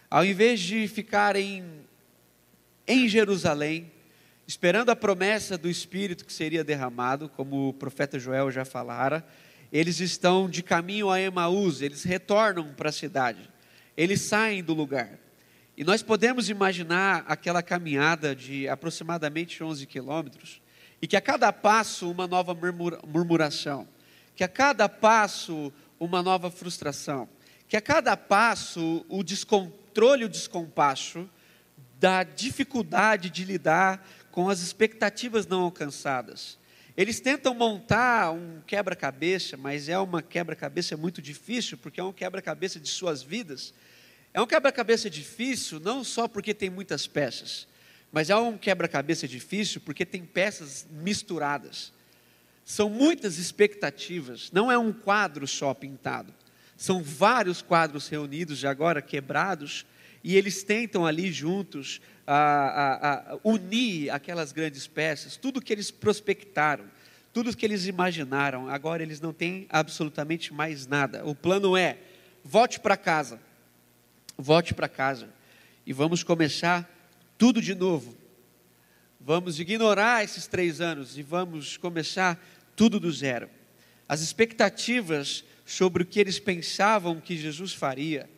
Ao 0.10 0.24
invés 0.24 0.60
de 0.60 0.88
ficarem 0.88 1.65
em 2.88 3.07
Jerusalém, 3.07 3.91
esperando 4.48 4.89
a 4.89 4.95
promessa 4.95 5.57
do 5.57 5.69
Espírito 5.69 6.25
que 6.25 6.34
seria 6.34 6.63
derramado, 6.63 7.29
como 7.29 7.69
o 7.69 7.74
profeta 7.74 8.19
Joel 8.19 8.51
já 8.51 8.63
falara, 8.63 9.25
eles 9.72 10.00
estão 10.00 10.50
de 10.50 10.62
caminho 10.62 11.10
a 11.10 11.19
Emaús, 11.19 11.81
eles 11.81 12.03
retornam 12.03 12.74
para 12.74 12.89
a 12.89 12.93
cidade, 12.93 13.50
eles 13.98 14.22
saem 14.22 14.63
do 14.63 14.74
lugar. 14.74 15.19
E 15.75 15.84
nós 15.84 16.01
podemos 16.01 16.50
imaginar 16.50 17.25
aquela 17.27 17.62
caminhada 17.62 18.36
de 18.36 18.69
aproximadamente 18.69 19.62
11 19.63 19.86
quilômetros, 19.86 20.62
e 21.01 21.07
que 21.07 21.17
a 21.17 21.22
cada 21.22 21.51
passo 21.51 22.10
uma 22.10 22.25
nova 22.25 22.55
murmuração, 23.05 23.88
que 24.36 24.43
a 24.43 24.48
cada 24.48 24.88
passo 24.88 25.74
uma 26.00 26.24
nova 26.24 26.50
frustração, 26.50 27.27
que 27.67 27.75
a 27.75 27.81
cada 27.81 28.15
passo 28.15 29.05
o 29.10 29.24
descontrole, 29.24 30.25
o 30.25 30.29
descompasso 30.29 31.29
da 32.00 32.24
dificuldade 32.24 33.29
de 33.29 33.43
lidar 33.43 34.07
com 34.31 34.50
as 34.50 34.60
expectativas 34.60 35.48
não 35.48 35.62
alcançadas. 35.62 36.57
Eles 36.98 37.19
tentam 37.19 37.53
montar 37.53 38.31
um 38.31 38.62
quebra-cabeça, 38.65 39.57
mas 39.57 39.89
é 39.89 39.98
uma 39.98 40.22
quebra-cabeça 40.22 40.95
muito 40.95 41.22
difícil, 41.22 41.77
porque 41.77 42.00
é 42.00 42.03
um 42.03 42.13
quebra-cabeça 42.13 42.79
de 42.79 42.88
suas 42.88 43.22
vidas. 43.22 43.74
É 44.34 44.41
um 44.41 44.48
quebra-cabeça 44.48 45.10
difícil 45.10 45.79
não 45.79 46.03
só 46.03 46.27
porque 46.27 46.53
tem 46.53 46.69
muitas 46.69 47.07
peças, 47.07 47.67
mas 48.12 48.29
é 48.29 48.36
um 48.36 48.57
quebra-cabeça 48.57 49.27
difícil 49.27 49.81
porque 49.81 50.05
tem 50.05 50.25
peças 50.25 50.86
misturadas. 50.89 51.91
São 52.63 52.89
muitas 52.89 53.38
expectativas, 53.38 54.51
não 54.51 54.72
é 54.72 54.77
um 54.77 54.91
quadro 54.91 55.48
só 55.48 55.74
pintado. 55.74 56.34
São 56.75 57.01
vários 57.01 57.62
quadros 57.62 58.08
reunidos, 58.08 58.65
agora 58.65 59.01
quebrados, 59.01 59.86
e 60.24 60.36
eles 60.36 60.63
tentam 60.63 61.05
ali 61.05 61.32
juntos 61.32 62.01
a, 62.25 62.36
a, 62.36 63.34
a 63.34 63.39
unir 63.44 64.10
aquelas 64.10 64.51
grandes 64.51 64.88
peças, 64.88 65.38
tudo 65.38 65.62
que 65.62 65.72
eles 65.72 65.91
prospectaram, 65.91 66.86
tudo 67.32 67.55
que 67.55 67.65
eles 67.65 67.86
imaginaram, 67.86 68.70
agora 68.70 69.03
eles 69.03 69.22
não 69.22 69.32
têm 69.32 69.67
absolutamente 69.70 70.53
mais 70.53 70.88
nada. 70.88 71.25
O 71.25 71.36
plano 71.36 71.77
é: 71.77 71.98
volte 72.44 72.79
para 72.79 72.98
casa, 72.98 73.39
volte 74.38 74.74
para 74.74 74.89
casa 74.89 75.29
e 75.86 75.94
vamos 75.94 76.24
começar 76.24 76.89
tudo 77.38 77.62
de 77.62 77.75
novo. 77.75 78.15
Vamos 79.20 79.60
ignorar 79.60 80.24
esses 80.24 80.48
três 80.48 80.82
anos 80.82 81.17
e 81.17 81.24
vamos 81.24 81.77
começar 81.77 82.44
tudo 82.75 83.00
do 83.00 83.12
zero. 83.12 83.50
As 84.08 84.22
expectativas 84.22 85.44
sobre 85.65 86.03
o 86.03 86.05
que 86.05 86.19
eles 86.19 86.39
pensavam 86.39 87.19
que 87.19 87.36
Jesus 87.36 87.74
faria 87.74 88.29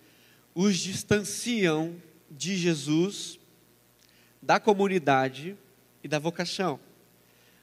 os 0.55 0.79
distanciam 0.79 1.95
de 2.31 2.57
Jesus 2.57 3.37
da 4.41 4.59
comunidade 4.59 5.55
e 6.03 6.07
da 6.07 6.17
vocação. 6.17 6.79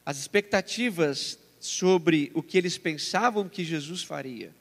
As 0.07 0.19
expectativas 0.19 1.39
sobre 1.59 2.31
o 2.35 2.43
que 2.43 2.59
eles 2.59 2.79
pensavam 2.79 3.49
que 3.49 3.65
Jesus 3.65 4.03
faria 4.03 4.55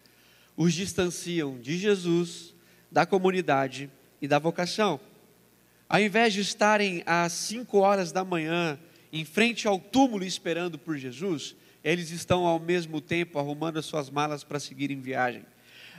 os 0.56 0.74
distanciam 0.74 1.60
de 1.60 1.78
Jesus, 1.78 2.54
da 2.92 3.06
comunidade 3.06 3.90
e 4.22 4.28
da 4.28 4.40
vocação. 4.40 5.00
Ao 5.90 6.00
invés 6.00 6.34
de 6.34 6.42
estarem 6.42 7.04
às 7.06 7.34
cinco 7.34 7.80
horas 7.80 8.12
da 8.12 8.24
manhã 8.24 8.80
em 9.12 9.26
frente 9.26 9.68
ao 9.68 9.80
túmulo 9.80 10.24
esperando 10.24 10.78
por 10.78 10.98
Jesus, 10.98 11.56
eles 11.84 12.12
estão 12.12 12.46
ao 12.46 12.60
mesmo 12.60 13.02
tempo 13.02 13.38
arrumando 13.38 13.78
as 13.78 13.86
suas 13.86 14.10
malas 14.10 14.44
para 14.44 14.60
seguir 14.60 14.90
em 14.92 15.02
viagem. 15.02 15.46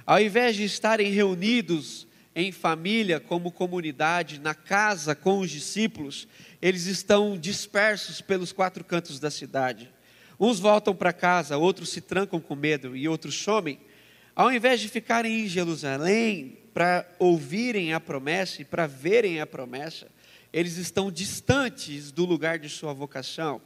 Ao 0.06 0.20
invés 0.20 0.56
de 0.56 0.64
estarem 0.64 1.10
reunidos 1.10 2.06
em 2.34 2.50
família, 2.50 3.20
como 3.20 3.52
comunidade, 3.52 4.40
na 4.40 4.54
casa 4.54 5.14
com 5.14 5.38
os 5.38 5.50
discípulos, 5.50 6.26
eles 6.60 6.86
estão 6.86 7.38
dispersos 7.38 8.20
pelos 8.20 8.52
quatro 8.52 8.82
cantos 8.82 9.20
da 9.20 9.30
cidade. 9.30 9.90
Uns 10.38 10.58
voltam 10.58 10.94
para 10.94 11.12
casa, 11.12 11.56
outros 11.56 11.90
se 11.90 12.00
trancam 12.00 12.40
com 12.40 12.56
medo 12.56 12.96
e 12.96 13.06
outros 13.06 13.36
somem. 13.36 13.78
Ao 14.34 14.52
invés 14.52 14.80
de 14.80 14.88
ficarem 14.88 15.44
em 15.44 15.48
Jerusalém 15.48 16.58
para 16.72 17.06
ouvirem 17.20 17.94
a 17.94 18.00
promessa 18.00 18.62
e 18.62 18.64
para 18.64 18.86
verem 18.86 19.40
a 19.40 19.46
promessa, 19.46 20.08
eles 20.52 20.76
estão 20.76 21.10
distantes 21.10 22.10
do 22.10 22.24
lugar 22.24 22.58
de 22.58 22.68
sua 22.68 22.92
vocação. 22.92 23.60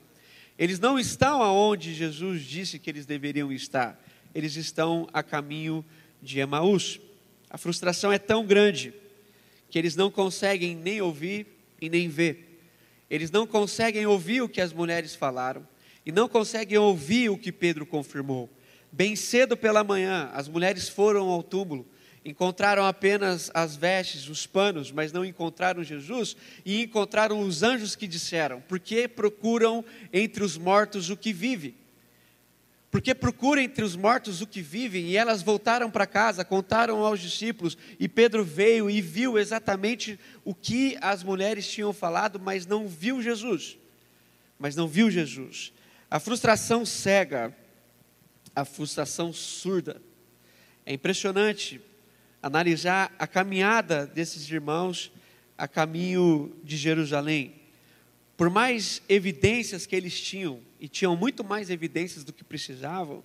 Eles 0.59 0.81
não 0.81 0.99
estão 0.99 1.43
aonde 1.43 1.95
Jesus 1.95 2.43
disse 2.43 2.79
que 2.79 2.91
eles 2.91 3.07
deveriam 3.07 3.53
estar. 3.53 4.03
Eles 4.35 4.57
estão 4.57 5.09
a 5.13 5.23
caminho 5.23 5.85
de 6.21 6.41
Emaús. 6.41 7.01
A 7.49 7.57
frustração 7.57 8.13
é 8.13 8.19
tão 8.19 8.45
grande 8.45 8.93
que 9.71 9.79
eles 9.79 9.95
não 9.95 10.11
conseguem 10.11 10.75
nem 10.75 11.01
ouvir 11.01 11.47
e 11.81 11.89
nem 11.89 12.09
ver. 12.09 12.61
Eles 13.09 13.31
não 13.31 13.47
conseguem 13.47 14.05
ouvir 14.07 14.43
o 14.43 14.49
que 14.49 14.61
as 14.61 14.73
mulheres 14.73 15.15
falaram 15.15 15.67
e 16.05 16.11
não 16.11 16.29
conseguem 16.29 16.77
ouvir 16.77 17.31
o 17.31 17.39
que 17.39 17.53
Pedro 17.53 17.87
confirmou. 17.87 18.51
Bem 18.91 19.15
cedo 19.15 19.57
pela 19.57 19.85
manhã, 19.85 20.31
as 20.35 20.49
mulheres 20.49 20.89
foram 20.89 21.29
ao 21.29 21.43
túmulo 21.43 21.87
encontraram 22.29 22.85
apenas 22.85 23.51
as 23.55 23.75
vestes, 23.75 24.29
os 24.29 24.47
panos, 24.47 24.93
mas 24.93 25.13
não 25.13 25.25
encontraram 25.25 25.83
Jesus, 25.83 26.37
e 26.65 26.83
encontraram 26.83 27.41
os 27.41 27.63
anjos 27.63 27.97
que 27.97 28.07
disseram: 28.07 28.61
Por 28.61 28.79
que 28.79 29.09
procuram 29.09 29.85
entre 30.13 30.45
os 30.45 30.59
mortos 30.59 31.09
o 31.09 31.17
que 31.17 31.33
vive? 31.33 31.75
Porque 32.91 33.15
procura 33.15 33.63
entre 33.63 33.85
os 33.85 33.97
mortos 33.97 34.41
o 34.41 34.47
que 34.47 34.61
vivem, 34.61 35.07
e 35.07 35.17
elas 35.17 35.43
voltaram 35.43 35.91
para 35.91 36.07
casa, 36.07 36.45
contaram 36.45 37.05
aos 37.05 37.21
discípulos, 37.21 37.77
e 37.99 38.09
Pedro 38.09 38.45
veio 38.45 38.89
e 38.89 39.01
viu 39.01 39.39
exatamente 39.39 40.19
o 40.45 40.55
que 40.55 40.97
as 41.01 41.23
mulheres 41.23 41.67
tinham 41.67 41.93
falado, 41.93 42.41
mas 42.41 42.67
não 42.67 42.89
viu 42.89 43.23
Jesus. 43.23 43.77
Mas 44.59 44.75
não 44.75 44.89
viu 44.89 45.11
Jesus. 45.11 45.73
A 46.11 46.19
frustração 46.19 46.85
cega, 46.85 47.55
a 48.57 48.65
frustração 48.65 49.33
surda. 49.33 50.01
É 50.87 50.93
impressionante 50.95 51.81
analisar 52.43 53.15
a 53.19 53.27
caminhada 53.27 54.07
desses 54.07 54.49
irmãos 54.51 55.13
a 55.57 55.67
caminho 55.67 56.57
de 56.63 56.77
Jerusalém. 56.77 57.55
Por 58.37 58.49
mais 58.49 59.03
evidências 59.09 59.85
que 59.85 59.97
eles 59.97 60.21
tinham, 60.21 60.61
e 60.79 60.89
tinham 60.89 61.17
muito 61.17 61.43
mais 61.43 61.71
evidências 61.71 62.23
do 62.23 62.33
que 62.33 62.45
precisavam, 62.45 63.25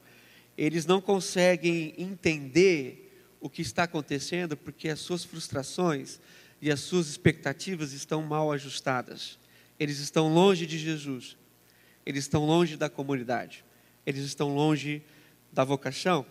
eles 0.58 0.86
não 0.86 1.00
conseguem 1.00 1.94
entender 1.98 3.04
o 3.40 3.50
que 3.50 3.62
está 3.62 3.84
acontecendo 3.84 4.58
porque 4.58 4.90
as 4.90 5.00
suas 5.00 5.24
frustrações 5.24 6.20
e 6.62 6.72
as 6.72 6.80
suas 6.80 7.08
expectativas 7.08 7.94
estão 7.94 8.24
mal 8.24 8.52
ajustadas. 8.52 9.38
Eles 9.80 10.00
estão 10.00 10.34
longe 10.34 10.66
de 10.66 10.80
Jesus, 10.80 11.38
eles 12.06 12.24
estão 12.24 12.46
longe 12.46 12.78
da 12.78 12.90
comunidade, 12.90 13.64
eles 14.06 14.24
estão 14.24 14.56
longe 14.56 15.04
da 15.52 15.64
vocação. 15.64 16.26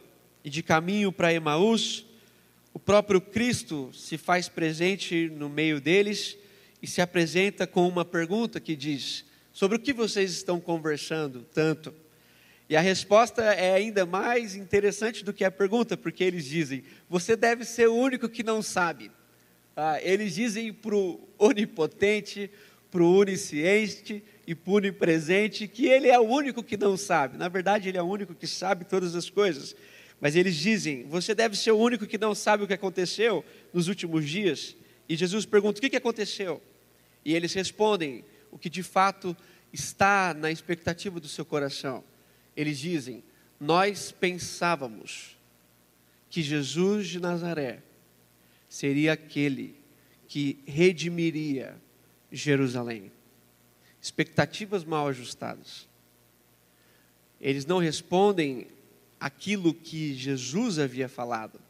E 0.45 0.51
de 0.51 0.63
caminho 0.63 1.13
para 1.13 1.33
Emaús, 1.33 2.07
o 2.75 2.79
próprio 2.79 3.21
Cristo 3.21 3.91
se 3.93 4.17
faz 4.17 4.49
presente 4.49 5.31
no 5.31 5.49
meio 5.49 5.81
deles 5.81 6.37
e 6.81 6.87
se 6.87 7.01
apresenta 7.01 7.67
com 7.67 7.87
uma 7.87 8.05
pergunta 8.05 8.61
que 8.61 8.75
diz: 8.75 9.25
Sobre 9.53 9.77
o 9.77 9.81
que 9.81 9.93
vocês 9.93 10.33
estão 10.33 10.61
conversando 10.61 11.47
tanto? 11.53 11.95
E 12.69 12.77
a 12.77 12.81
resposta 12.81 13.43
é 13.43 13.75
ainda 13.75 14.07
mais 14.07 14.57
interessante 14.57 15.23
do 15.23 15.33
que 15.33 15.45
a 15.45 15.51
pergunta, 15.51 15.97
porque 15.97 16.25
eles 16.25 16.47
dizem: 16.47 16.83
Você 17.09 17.37
deve 17.37 17.65
ser 17.65 17.89
o 17.89 17.95
único 17.95 18.29
que 18.29 18.43
não 18.43 18.63
sabe. 18.63 19.11
Ah, 19.77 19.99
eles 20.03 20.35
dizem 20.35 20.73
para 20.73 20.95
o 20.95 21.21
onipotente, 21.39 22.51
para 22.91 23.03
o 23.03 23.17
onisciente 23.19 24.23
e 24.47 24.55
para 24.55 24.71
o 24.71 24.75
onipresente 24.77 25.69
que 25.69 25.87
ele 25.87 26.09
é 26.09 26.19
o 26.19 26.23
único 26.23 26.63
que 26.63 26.77
não 26.77 26.97
sabe. 26.97 27.37
Na 27.37 27.49
verdade, 27.49 27.89
ele 27.89 27.99
é 27.99 28.03
o 28.03 28.07
único 28.07 28.35
que 28.35 28.47
sabe 28.47 28.85
todas 28.85 29.15
as 29.15 29.31
coisas. 29.31 29.77
Mas 30.23 30.37
eles 30.37 30.55
dizem: 30.55 31.03
Você 31.09 31.35
deve 31.35 31.57
ser 31.57 31.73
o 31.73 31.77
único 31.77 32.07
que 32.07 32.17
não 32.17 32.33
sabe 32.33 32.63
o 32.63 32.67
que 32.69 32.73
aconteceu 32.73 33.45
nos 33.75 33.89
últimos 33.89 34.27
dias. 34.27 34.77
E 35.09 35.17
Jesus 35.17 35.45
pergunta: 35.45 35.81
O 35.81 35.83
que 35.83 35.97
aconteceu? 35.97 36.63
E 37.25 37.35
eles 37.35 37.53
respondem 37.53 38.25
o 38.53 38.57
que 38.57 38.71
de 38.71 38.85
fato 38.85 39.37
está 39.73 40.33
na 40.33 40.49
expectativa 40.49 41.19
do 41.19 41.27
seu 41.27 41.45
coração. 41.45 42.05
Eles 42.57 42.79
dizem: 42.79 43.25
Nós 43.59 44.13
pensávamos 44.13 45.37
que 46.31 46.41
Jesus 46.41 47.09
de 47.09 47.19
Nazaré 47.19 47.83
seria 48.69 49.15
aquele 49.15 49.75
que 50.29 50.61
redimiria 50.65 51.77
Jerusalém. 52.31 53.11
Expectativas 54.01 54.85
mal 54.85 55.09
ajustadas. 55.09 55.89
Eles 57.41 57.67
não 57.67 57.79
respondem 57.79 58.69
aquilo 59.23 59.73
que 59.73 60.15
Jesus 60.15 60.81
havia 60.81 61.09
falado, 61.09 61.61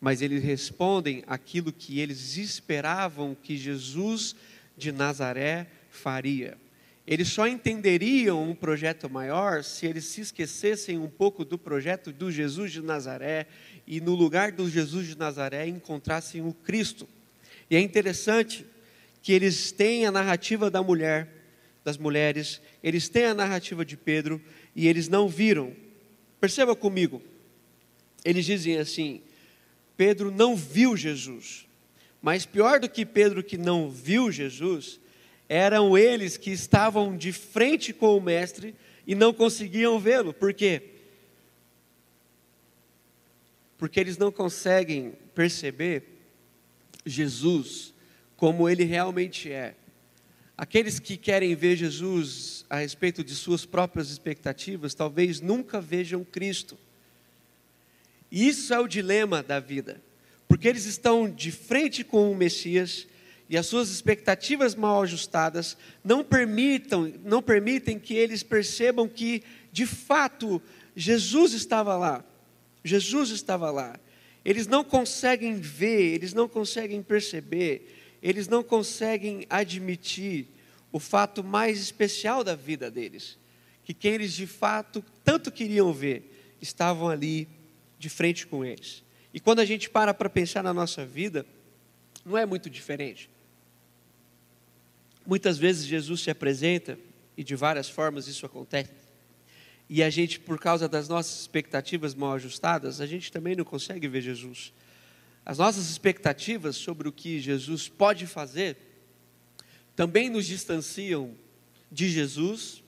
mas 0.00 0.22
eles 0.22 0.40
respondem 0.40 1.24
aquilo 1.26 1.72
que 1.72 1.98
eles 1.98 2.36
esperavam 2.36 3.36
que 3.42 3.56
Jesus 3.56 4.36
de 4.76 4.92
Nazaré 4.92 5.66
faria. 5.90 6.56
Eles 7.04 7.26
só 7.26 7.48
entenderiam 7.48 8.48
um 8.48 8.54
projeto 8.54 9.10
maior 9.10 9.64
se 9.64 9.84
eles 9.84 10.04
se 10.04 10.20
esquecessem 10.20 10.96
um 10.96 11.08
pouco 11.08 11.44
do 11.44 11.58
projeto 11.58 12.12
do 12.12 12.30
Jesus 12.30 12.70
de 12.70 12.80
Nazaré 12.80 13.48
e 13.84 14.00
no 14.00 14.14
lugar 14.14 14.52
do 14.52 14.70
Jesus 14.70 15.08
de 15.08 15.18
Nazaré 15.18 15.66
encontrassem 15.66 16.40
o 16.40 16.52
Cristo. 16.52 17.08
E 17.68 17.74
é 17.74 17.80
interessante 17.80 18.64
que 19.20 19.32
eles 19.32 19.72
têm 19.72 20.06
a 20.06 20.12
narrativa 20.12 20.70
da 20.70 20.84
mulher, 20.84 21.28
das 21.82 21.98
mulheres, 21.98 22.60
eles 22.80 23.08
têm 23.08 23.24
a 23.24 23.34
narrativa 23.34 23.84
de 23.84 23.96
Pedro 23.96 24.40
e 24.74 24.86
eles 24.86 25.08
não 25.08 25.28
viram. 25.28 25.85
Perceba 26.40 26.76
comigo. 26.76 27.22
Eles 28.24 28.44
dizem 28.44 28.78
assim: 28.78 29.22
Pedro 29.96 30.30
não 30.30 30.56
viu 30.56 30.96
Jesus. 30.96 31.66
Mas 32.20 32.44
pior 32.44 32.80
do 32.80 32.88
que 32.88 33.06
Pedro 33.06 33.42
que 33.42 33.56
não 33.56 33.90
viu 33.90 34.32
Jesus, 34.32 34.98
eram 35.48 35.96
eles 35.96 36.36
que 36.36 36.50
estavam 36.50 37.16
de 37.16 37.32
frente 37.32 37.92
com 37.92 38.16
o 38.16 38.20
Mestre 38.20 38.74
e 39.06 39.14
não 39.14 39.32
conseguiam 39.32 39.98
vê-lo. 39.98 40.34
Por 40.34 40.52
quê? 40.52 40.82
Porque 43.78 44.00
eles 44.00 44.18
não 44.18 44.32
conseguem 44.32 45.12
perceber 45.34 46.02
Jesus 47.04 47.94
como 48.36 48.68
ele 48.68 48.84
realmente 48.84 49.52
é. 49.52 49.74
Aqueles 50.56 50.98
que 50.98 51.16
querem 51.16 51.54
ver 51.54 51.76
Jesus 51.76 52.64
a 52.70 52.78
respeito 52.78 53.22
de 53.22 53.34
suas 53.34 53.66
próprias 53.66 54.10
expectativas, 54.10 54.94
talvez 54.94 55.40
nunca 55.40 55.80
vejam 55.80 56.24
Cristo. 56.24 56.78
Isso 58.30 58.72
é 58.72 58.80
o 58.80 58.88
dilema 58.88 59.42
da 59.42 59.60
vida 59.60 60.00
porque 60.48 60.68
eles 60.68 60.84
estão 60.84 61.28
de 61.28 61.50
frente 61.50 62.04
com 62.04 62.30
o 62.30 62.36
Messias 62.36 63.06
e 63.48 63.56
as 63.56 63.66
suas 63.66 63.90
expectativas 63.90 64.74
mal 64.74 65.02
ajustadas 65.02 65.76
não 66.02 66.24
permitam, 66.24 67.12
não 67.24 67.42
permitem 67.42 67.98
que 67.98 68.14
eles 68.14 68.42
percebam 68.42 69.08
que 69.08 69.42
de 69.72 69.86
fato 69.86 70.60
Jesus 70.94 71.52
estava 71.52 71.96
lá. 71.96 72.24
Jesus 72.84 73.30
estava 73.30 73.70
lá. 73.70 73.98
Eles 74.44 74.66
não 74.66 74.84
conseguem 74.84 75.54
ver, 75.56 76.14
eles 76.14 76.32
não 76.32 76.48
conseguem 76.48 77.02
perceber, 77.02 78.05
eles 78.22 78.48
não 78.48 78.62
conseguem 78.62 79.46
admitir 79.48 80.46
o 80.92 80.98
fato 80.98 81.44
mais 81.44 81.80
especial 81.80 82.42
da 82.42 82.54
vida 82.54 82.90
deles, 82.90 83.38
que 83.84 83.92
quem 83.92 84.14
eles 84.14 84.32
de 84.32 84.46
fato 84.46 85.04
tanto 85.24 85.50
queriam 85.50 85.92
ver 85.92 86.56
estavam 86.60 87.08
ali 87.08 87.48
de 87.98 88.08
frente 88.08 88.46
com 88.46 88.64
eles. 88.64 89.02
E 89.32 89.40
quando 89.40 89.60
a 89.60 89.64
gente 89.64 89.90
para 89.90 90.14
para 90.14 90.30
pensar 90.30 90.62
na 90.62 90.72
nossa 90.72 91.04
vida, 91.04 91.44
não 92.24 92.36
é 92.36 92.46
muito 92.46 92.70
diferente. 92.70 93.28
Muitas 95.26 95.58
vezes 95.58 95.84
Jesus 95.84 96.20
se 96.20 96.30
apresenta, 96.30 96.98
e 97.36 97.44
de 97.44 97.54
várias 97.54 97.88
formas 97.88 98.26
isso 98.28 98.46
acontece, 98.46 98.90
e 99.88 100.02
a 100.02 100.10
gente, 100.10 100.40
por 100.40 100.58
causa 100.58 100.88
das 100.88 101.08
nossas 101.08 101.40
expectativas 101.40 102.14
mal 102.14 102.32
ajustadas, 102.32 103.00
a 103.00 103.06
gente 103.06 103.30
também 103.30 103.54
não 103.54 103.64
consegue 103.64 104.08
ver 104.08 104.20
Jesus. 104.20 104.72
As 105.46 105.56
nossas 105.56 105.88
expectativas 105.88 106.76
sobre 106.76 107.08
o 107.08 107.12
que 107.12 107.40
Jesus 107.40 107.88
pode 107.88 108.26
fazer 108.26 108.76
também 109.94 110.28
nos 110.28 110.44
distanciam 110.44 111.34
de 111.90 112.10
Jesus, 112.10 112.82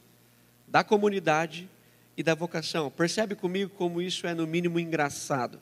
da 0.67 0.85
comunidade 0.85 1.71
e 2.17 2.23
da 2.23 2.35
vocação. 2.35 2.91
Percebe 2.91 3.35
comigo 3.35 3.73
como 3.79 4.03
isso 4.03 4.27
é, 4.27 4.35
no 4.35 4.47
mínimo, 4.47 4.79
engraçado 4.79 5.59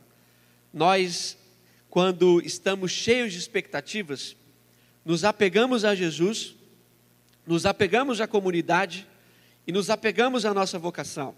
nós, 0.77 1.39
quando 1.89 2.39
estamos 2.45 2.93
cheios 2.93 3.33
de 3.33 3.39
expectativas, 3.39 4.37
nos 5.03 5.25
apegamos 5.25 5.87
a 5.87 5.95
Jesus, 5.95 6.55
nos 7.47 7.65
apegamos 7.65 8.21
à 8.21 8.27
comunidade 8.27 9.07
e 9.67 9.73
nos 9.73 9.89
apegamos 9.89 10.45
à 10.45 10.53
nossa 10.53 10.79
vocação. 10.79 11.35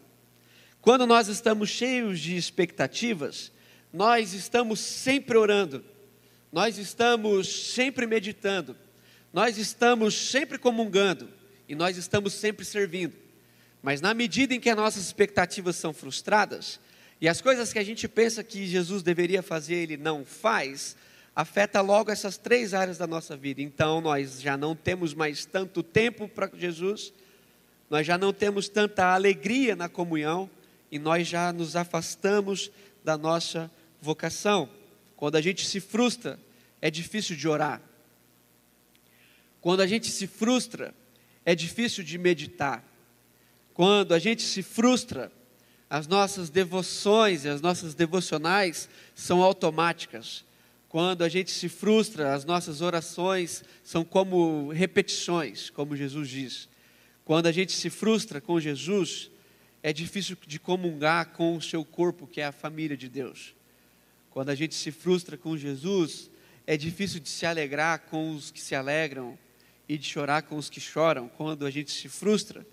Quando 0.81 1.07
nós 1.07 1.29
estamos 1.29 1.71
cheios 1.71 2.19
de 2.19 2.37
expectativas, 2.37 3.53
nós 3.93 4.33
estamos 4.35 4.81
sempre 4.81 5.37
orando, 5.37 5.85
nós 6.53 6.79
estamos 6.79 7.73
sempre 7.73 8.07
meditando, 8.07 8.77
nós 9.33 9.59
estamos 9.59 10.15
sempre 10.15 10.59
comungando 10.59 11.29
e 11.69 11.75
nós 11.75 11.97
estamos 11.97 12.33
sempre 12.33 12.65
servindo. 12.65 13.15
Mas 13.83 14.01
na 14.01 14.13
medida 14.13 14.55
em 14.55 14.61
que 14.61 14.71
as 14.71 14.77
nossas 14.77 15.05
expectativas 15.05 15.77
são 15.77 15.93
frustradas, 15.93 16.81
e 17.21 17.29
as 17.29 17.41
coisas 17.41 17.73
que 17.73 17.79
a 17.79 17.85
gente 17.85 18.07
pensa 18.07 18.45
que 18.45 18.67
Jesus 18.67 19.03
deveria 19.03 19.43
fazer, 19.43 19.75
ele 19.75 19.97
não 19.97 20.25
faz, 20.25 20.97
afeta 21.35 21.81
logo 21.81 22.13
essas 22.13 22.37
três 22.37 22.73
áreas 22.73 22.97
da 22.97 23.09
nossa 23.09 23.37
vida. 23.37 23.61
Então, 23.61 24.01
nós 24.01 24.41
já 24.41 24.57
não 24.57 24.77
temos 24.77 25.15
mais 25.15 25.45
tanto 25.45 25.83
tempo 25.83 26.29
para 26.29 26.49
Jesus, 26.55 27.13
nós 27.91 28.07
já 28.07 28.17
não 28.17 28.33
temos 28.33 28.69
tanta 28.69 29.15
alegria 29.15 29.75
na 29.75 29.89
comunhão 29.89 30.49
e 30.93 30.99
nós 30.99 31.27
já 31.27 31.53
nos 31.53 31.75
afastamos 31.75 32.71
da 33.05 33.19
nossa 33.19 33.71
vocação. 34.01 34.69
Quando 35.17 35.37
a 35.37 35.41
gente 35.41 35.67
se 35.67 35.81
frustra, 35.81 36.39
é 36.81 36.91
difícil 36.91 37.37
de 37.37 37.49
orar. 37.49 37.83
Quando 39.61 39.81
a 39.81 39.87
gente 39.87 40.11
se 40.11 40.27
frustra, 40.27 40.95
é 41.45 41.55
difícil 41.55 42.05
de 42.05 42.17
meditar. 42.17 42.85
Quando 43.75 44.13
a 44.13 44.19
gente 44.19 44.43
se 44.43 44.63
frustra, 44.63 45.33
as 45.91 46.07
nossas 46.07 46.51
devoções 46.51 47.45
e 47.45 47.49
as 47.49 47.61
nossas 47.61 47.95
devocionais 47.95 48.89
são 49.15 49.43
automáticas. 49.43 50.45
Quando 50.89 51.23
a 51.23 51.29
gente 51.29 51.51
se 51.51 51.69
frustra, 51.69 52.35
as 52.35 52.45
nossas 52.45 52.81
orações 52.81 53.65
são 53.83 54.05
como 54.05 54.71
repetições, 54.71 55.71
como 55.71 55.97
Jesus 55.97 56.29
diz. 56.29 56.69
Quando 57.25 57.47
a 57.47 57.53
gente 57.53 57.73
se 57.73 57.91
frustra 57.91 58.41
com 58.41 58.59
Jesus, 58.59 59.31
é 59.83 59.93
difícil 59.93 60.37
de 60.47 60.59
comungar 60.59 61.33
com 61.33 61.57
o 61.57 61.63
seu 61.63 61.85
corpo, 61.85 62.27
que 62.27 62.41
é 62.41 62.47
a 62.47 62.53
família 62.53 62.97
de 62.97 63.09
Deus. 63.09 63.55
Quando 64.39 64.51
a 64.51 64.55
gente 64.55 64.77
se 64.77 64.93
frustra 64.93 65.37
com 65.37 65.57
Jesus, 65.57 66.31
é 66.65 66.77
difícil 66.77 67.19
de 67.19 67.29
se 67.29 67.45
alegrar 67.45 68.03
com 68.03 68.31
os 68.31 68.53
que 68.53 68.61
se 68.61 68.73
alegram 68.73 69.37
e 69.89 69.99
de 69.99 70.07
chorar 70.07 70.43
com 70.43 70.57
os 70.57 70.71
que 70.71 70.81
choram. 70.81 71.29
Quando 71.29 71.67
a 71.67 71.71
gente 71.73 71.91
se 71.91 72.09
frustra, 72.09 72.65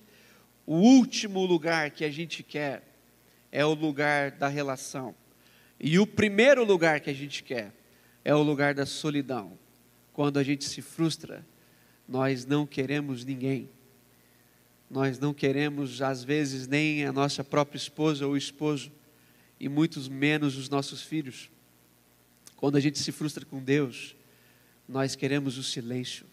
o 0.63 0.75
último 0.75 1.43
lugar 1.43 1.89
que 1.89 2.05
a 2.05 2.11
gente 2.11 2.43
quer 2.43 2.83
é 3.51 3.65
o 3.65 3.73
lugar 3.73 4.29
da 4.29 4.47
relação. 4.47 5.15
E 5.79 5.97
o 5.97 6.05
primeiro 6.05 6.63
lugar 6.63 6.99
que 6.99 7.09
a 7.09 7.15
gente 7.15 7.41
quer 7.41 7.73
é 8.23 8.35
o 8.35 8.43
lugar 8.43 8.75
da 8.75 8.85
solidão. 8.85 9.57
Quando 10.13 10.37
a 10.37 10.43
gente 10.43 10.65
se 10.65 10.83
frustra, 10.83 11.43
nós 12.07 12.45
não 12.45 12.67
queremos 12.67 13.25
ninguém. 13.25 13.71
Nós 14.87 15.17
não 15.17 15.33
queremos, 15.33 15.99
às 15.99 16.23
vezes, 16.23 16.67
nem 16.67 17.05
a 17.05 17.11
nossa 17.11 17.43
própria 17.43 17.77
esposa 17.77 18.27
ou 18.27 18.37
esposo, 18.37 18.91
e 19.59 19.67
muitos 19.67 20.07
menos 20.07 20.57
os 20.57 20.69
nossos 20.69 21.01
filhos. 21.01 21.49
Quando 22.55 22.77
a 22.77 22.79
gente 22.79 22.99
se 22.99 23.11
frustra 23.11 23.45
com 23.45 23.63
Deus, 23.63 24.15
nós 24.87 25.15
queremos 25.15 25.57
o 25.57 25.63
silêncio. 25.63 26.25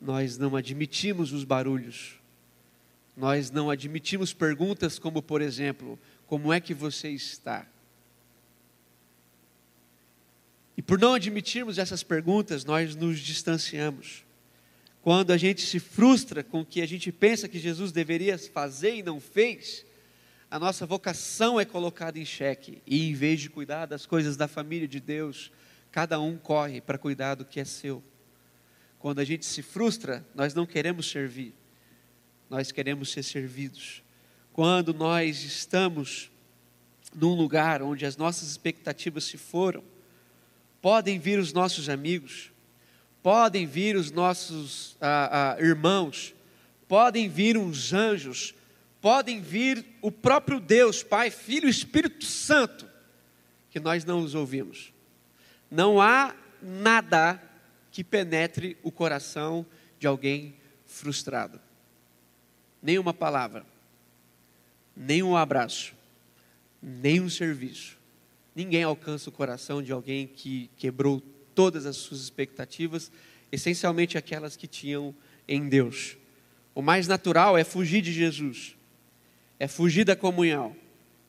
Nós 0.00 0.38
não 0.38 0.56
admitimos 0.56 1.32
os 1.32 1.44
barulhos. 1.44 2.14
Nós 3.16 3.50
não 3.50 3.70
admitimos 3.70 4.32
perguntas 4.32 4.98
como, 4.98 5.22
por 5.22 5.40
exemplo, 5.40 5.98
como 6.26 6.52
é 6.52 6.60
que 6.60 6.74
você 6.74 7.10
está? 7.10 7.66
E 10.76 10.82
por 10.82 10.98
não 10.98 11.14
admitirmos 11.14 11.78
essas 11.78 12.02
perguntas, 12.02 12.64
nós 12.64 12.96
nos 12.96 13.20
distanciamos. 13.20 14.24
Quando 15.02 15.32
a 15.32 15.36
gente 15.36 15.62
se 15.62 15.78
frustra 15.78 16.42
com 16.42 16.62
o 16.62 16.66
que 16.66 16.80
a 16.80 16.86
gente 16.86 17.12
pensa 17.12 17.48
que 17.48 17.58
Jesus 17.58 17.92
deveria 17.92 18.38
fazer 18.38 18.96
e 18.96 19.02
não 19.02 19.20
fez, 19.20 19.84
a 20.54 20.58
nossa 20.58 20.86
vocação 20.86 21.58
é 21.58 21.64
colocada 21.64 22.18
em 22.18 22.24
xeque. 22.24 22.82
E 22.86 23.08
em 23.08 23.14
vez 23.14 23.40
de 23.40 23.50
cuidar 23.50 23.86
das 23.86 24.06
coisas 24.06 24.36
da 24.36 24.46
família 24.46 24.86
de 24.86 25.00
Deus, 25.00 25.50
cada 25.90 26.20
um 26.20 26.36
corre 26.36 26.80
para 26.80 26.96
cuidar 26.96 27.34
do 27.34 27.44
que 27.44 27.58
é 27.58 27.64
seu. 27.64 28.02
Quando 28.98 29.18
a 29.18 29.24
gente 29.24 29.44
se 29.44 29.62
frustra, 29.62 30.24
nós 30.34 30.54
não 30.54 30.64
queremos 30.64 31.10
servir 31.10 31.54
nós 32.48 32.70
queremos 32.70 33.10
ser 33.10 33.22
servidos. 33.22 34.02
Quando 34.52 34.94
nós 34.94 35.42
estamos 35.42 36.30
num 37.14 37.34
lugar 37.34 37.82
onde 37.82 38.06
as 38.06 38.16
nossas 38.16 38.48
expectativas 38.48 39.24
se 39.24 39.36
foram, 39.36 39.82
podem 40.80 41.18
vir 41.18 41.38
os 41.38 41.52
nossos 41.52 41.88
amigos, 41.88 42.52
podem 43.22 43.66
vir 43.66 43.96
os 43.96 44.10
nossos 44.10 44.96
ah, 45.00 45.56
ah, 45.56 45.60
irmãos, 45.60 46.34
podem 46.86 47.28
vir 47.28 47.56
uns 47.56 47.92
anjos, 47.92 48.54
podem 49.04 49.38
vir 49.38 49.84
o 50.00 50.10
próprio 50.10 50.58
Deus, 50.58 51.02
Pai, 51.02 51.30
Filho 51.30 51.66
e 51.66 51.70
Espírito 51.70 52.24
Santo, 52.24 52.88
que 53.68 53.78
nós 53.78 54.02
não 54.02 54.20
os 54.20 54.34
ouvimos. 54.34 54.94
Não 55.70 56.00
há 56.00 56.34
nada 56.62 57.38
que 57.92 58.02
penetre 58.02 58.78
o 58.82 58.90
coração 58.90 59.66
de 59.98 60.06
alguém 60.06 60.54
frustrado 60.86 61.60
nem 62.84 62.98
uma 62.98 63.12
palavra, 63.12 63.64
nem 64.94 65.22
um 65.22 65.36
abraço, 65.36 65.94
nem 66.82 67.18
um 67.18 67.30
serviço. 67.30 67.98
Ninguém 68.54 68.84
alcança 68.84 69.30
o 69.30 69.32
coração 69.32 69.82
de 69.82 69.90
alguém 69.90 70.26
que 70.26 70.70
quebrou 70.76 71.22
todas 71.54 71.84
as 71.84 71.96
suas 71.96 72.20
expectativas, 72.20 73.12
essencialmente 73.50 74.18
aquelas 74.18 74.54
que 74.54 74.66
tinham 74.66 75.14
em 75.46 75.68
Deus. 75.68 76.16
O 76.74 76.80
mais 76.80 77.06
natural 77.06 77.56
é 77.56 77.64
fugir 77.64 78.02
de 78.02 78.12
Jesus, 78.12 78.76
é 79.58 79.66
fugir 79.68 80.04
da 80.04 80.16
comunhão, 80.16 80.74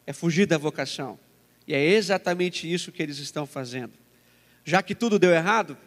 é 0.05 0.13
fugir 0.13 0.45
da 0.45 0.57
vocação. 0.57 1.19
E 1.67 1.73
é 1.73 1.83
exatamente 1.83 2.71
isso 2.71 2.91
que 2.91 3.01
eles 3.01 3.17
estão 3.17 3.45
fazendo. 3.45 3.93
Já 4.63 4.81
que 4.81 4.95
tudo 4.95 5.19
deu 5.19 5.31
errado, 5.31 5.77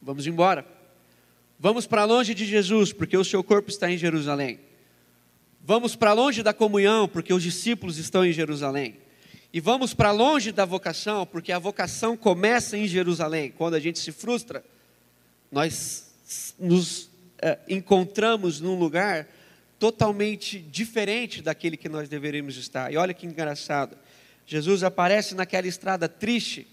vamos 0.00 0.26
embora. 0.26 0.66
Vamos 1.58 1.86
para 1.86 2.04
longe 2.04 2.34
de 2.34 2.44
Jesus, 2.44 2.92
porque 2.92 3.16
o 3.16 3.24
seu 3.24 3.42
corpo 3.42 3.70
está 3.70 3.90
em 3.90 3.96
Jerusalém. 3.96 4.60
Vamos 5.62 5.96
para 5.96 6.12
longe 6.12 6.42
da 6.42 6.52
comunhão, 6.52 7.08
porque 7.08 7.32
os 7.32 7.42
discípulos 7.42 7.98
estão 7.98 8.24
em 8.24 8.32
Jerusalém. 8.32 8.98
E 9.52 9.60
vamos 9.60 9.94
para 9.94 10.10
longe 10.10 10.52
da 10.52 10.64
vocação, 10.64 11.24
porque 11.24 11.50
a 11.50 11.58
vocação 11.58 12.16
começa 12.16 12.76
em 12.76 12.86
Jerusalém. 12.86 13.52
Quando 13.56 13.74
a 13.74 13.80
gente 13.80 13.98
se 13.98 14.12
frustra, 14.12 14.64
nós 15.50 16.12
nos 16.58 17.08
é, 17.38 17.58
encontramos 17.68 18.60
num 18.60 18.78
lugar 18.78 19.26
totalmente 19.78 20.58
diferente 20.58 21.42
daquele 21.42 21.76
que 21.76 21.88
nós 21.88 22.08
deveríamos 22.08 22.56
estar. 22.56 22.92
E 22.92 22.96
olha 22.96 23.14
que 23.14 23.26
engraçado. 23.26 23.96
Jesus 24.46 24.82
aparece 24.82 25.34
naquela 25.34 25.66
estrada 25.66 26.08
triste, 26.08 26.66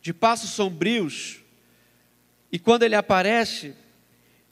de 0.00 0.12
passos 0.12 0.50
sombrios, 0.50 1.40
e 2.52 2.58
quando 2.58 2.84
ele 2.84 2.94
aparece, 2.94 3.74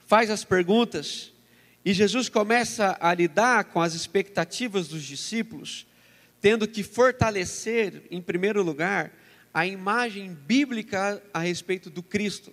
faz 0.06 0.28
as 0.28 0.44
perguntas, 0.44 1.32
e 1.84 1.92
Jesus 1.92 2.28
começa 2.28 2.96
a 3.00 3.14
lidar 3.14 3.64
com 3.64 3.80
as 3.80 3.94
expectativas 3.94 4.88
dos 4.88 5.02
discípulos, 5.04 5.86
tendo 6.40 6.66
que 6.66 6.82
fortalecer, 6.82 8.02
em 8.10 8.20
primeiro 8.20 8.62
lugar, 8.62 9.12
a 9.54 9.66
imagem 9.66 10.34
bíblica 10.34 11.22
a 11.32 11.40
respeito 11.40 11.90
do 11.90 12.02
Cristo. 12.02 12.52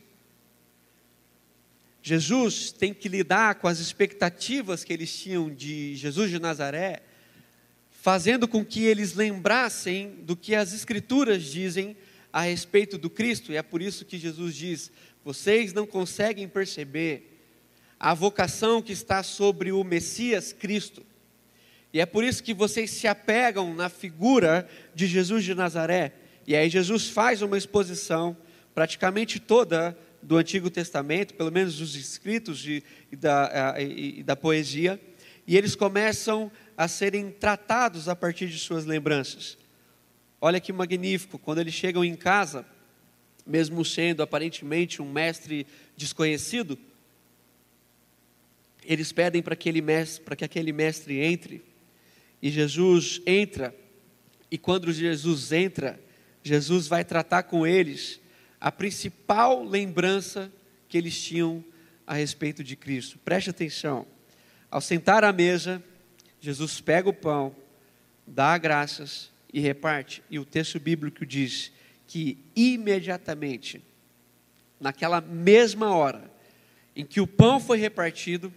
Jesus 2.02 2.72
tem 2.72 2.94
que 2.94 3.10
lidar 3.10 3.56
com 3.56 3.68
as 3.68 3.80
expectativas 3.80 4.84
que 4.84 4.94
eles 4.94 5.14
tinham 5.16 5.54
de 5.54 5.96
Jesus 5.96 6.32
de 6.32 6.40
Nazaré, 6.40 7.02
fazendo 7.92 8.48
com 8.48 8.64
que 8.64 8.86
eles 8.86 9.14
lembrassem 9.14 10.16
do 10.22 10.36
que 10.36 10.56
as 10.56 10.74
Escrituras 10.74 11.44
dizem 11.44 11.98
a 12.32 12.42
respeito 12.42 12.98
do 12.98 13.10
Cristo, 13.10 13.52
e 13.52 13.58
é 13.58 13.62
por 13.62 13.82
isso 13.82 14.06
que 14.06 14.18
Jesus 14.18 14.56
diz: 14.56 14.92
vocês 15.24 15.74
não 15.74 15.86
conseguem 15.86 16.48
perceber 16.48 17.42
a 18.00 18.14
vocação 18.14 18.82
que 18.82 18.94
está 18.94 19.22
sobre 19.22 19.72
o 19.72 19.84
Messias 19.84 20.54
Cristo. 20.54 21.06
E 21.92 22.00
é 22.00 22.06
por 22.06 22.24
isso 22.24 22.44
que 22.44 22.54
vocês 22.54 22.92
se 22.92 23.08
apegam 23.08 23.74
na 23.74 23.90
figura 23.90 24.70
de 24.94 25.08
Jesus 25.08 25.44
de 25.44 25.56
Nazaré. 25.56 26.14
E 26.48 26.56
aí 26.56 26.70
Jesus 26.70 27.10
faz 27.10 27.42
uma 27.42 27.58
exposição, 27.58 28.38
praticamente 28.74 29.40
toda 29.40 29.98
do 30.22 30.38
Antigo 30.38 30.70
Testamento, 30.70 31.34
pelo 31.34 31.52
menos 31.52 31.80
os 31.80 31.96
escritos 31.96 32.60
de, 32.60 32.84
da, 33.12 33.76
e 33.80 34.24
da 34.24 34.36
poesia, 34.36 35.00
e 35.48 35.58
eles 35.58 35.76
começam 35.76 36.52
a 36.78 36.88
serem 36.88 37.32
tratados 37.32 38.08
a 38.08 38.16
partir 38.16 38.48
de 38.48 38.60
suas 38.60 38.86
lembranças. 38.86 39.58
Olha 40.40 40.60
que 40.60 40.72
magnífico, 40.72 41.38
quando 41.38 41.60
eles 41.60 41.74
chegam 41.74 42.06
em 42.06 42.16
casa, 42.16 42.66
mesmo 43.46 43.84
sendo 43.84 44.22
aparentemente 44.22 45.02
um 45.02 45.12
mestre 45.12 45.66
desconhecido, 45.98 46.78
eles 48.86 49.12
pedem 49.12 49.42
para 49.42 49.56
que, 49.56 49.72
para 50.24 50.36
que 50.36 50.46
aquele 50.46 50.72
mestre 50.72 51.20
entre, 51.20 51.64
e 52.42 52.50
Jesus 52.50 53.22
entra, 53.26 53.76
e 54.52 54.58
quando 54.58 54.94
Jesus 54.94 55.52
entra, 55.52 56.00
Jesus 56.44 56.88
vai 56.88 57.04
tratar 57.04 57.44
com 57.44 57.68
eles 57.68 58.20
a 58.60 58.72
principal 58.72 59.64
lembrança 59.64 60.52
que 60.88 60.98
eles 60.98 61.20
tinham 61.22 61.64
a 62.06 62.14
respeito 62.14 62.64
de 62.64 62.76
Cristo. 62.76 63.20
Preste 63.20 63.50
atenção. 63.50 64.06
Ao 64.70 64.82
sentar 64.82 65.24
à 65.24 65.32
mesa, 65.32 65.82
Jesus 66.42 66.82
pega 66.82 67.10
o 67.10 67.14
pão, 67.14 67.56
dá 68.26 68.58
graças 68.58 69.32
e 69.54 69.60
reparte. 69.60 70.24
E 70.30 70.40
o 70.40 70.46
texto 70.46 70.80
bíblico 70.80 71.26
diz 71.26 71.72
que 72.08 72.38
imediatamente, 72.56 73.82
naquela 74.80 75.22
mesma 75.22 75.96
hora 75.96 76.32
em 76.96 77.06
que 77.06 77.22
o 77.22 77.28
pão 77.28 77.60
foi 77.60 77.78
repartido, 77.78 78.54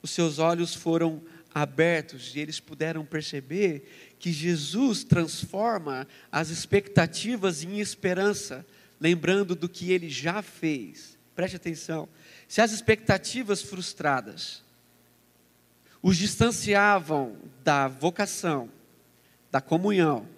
os 0.00 0.10
seus 0.10 0.38
olhos 0.38 0.74
foram 0.74 1.22
abertos 1.54 2.34
e 2.34 2.40
eles 2.40 2.58
puderam 2.58 3.04
perceber 3.04 4.14
que 4.18 4.32
Jesus 4.32 5.04
transforma 5.04 6.06
as 6.30 6.48
expectativas 6.48 7.62
em 7.62 7.80
esperança, 7.80 8.64
lembrando 9.02 9.56
do 9.56 9.68
que 9.68 9.90
ele 9.90 10.08
já 10.08 10.40
fez. 10.42 11.18
Preste 11.34 11.56
atenção. 11.56 12.08
Se 12.46 12.60
as 12.60 12.70
expectativas 12.70 13.60
frustradas 13.60 14.62
os 16.00 16.16
distanciavam 16.16 17.36
da 17.64 17.88
vocação, 17.88 18.70
da 19.50 19.60
comunhão 19.60 20.28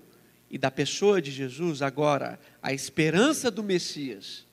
e 0.50 0.56
da 0.56 0.70
pessoa 0.70 1.20
de 1.20 1.30
Jesus, 1.30 1.82
agora 1.82 2.40
a 2.62 2.72
esperança 2.72 3.50
do 3.50 3.62
Messias 3.62 4.46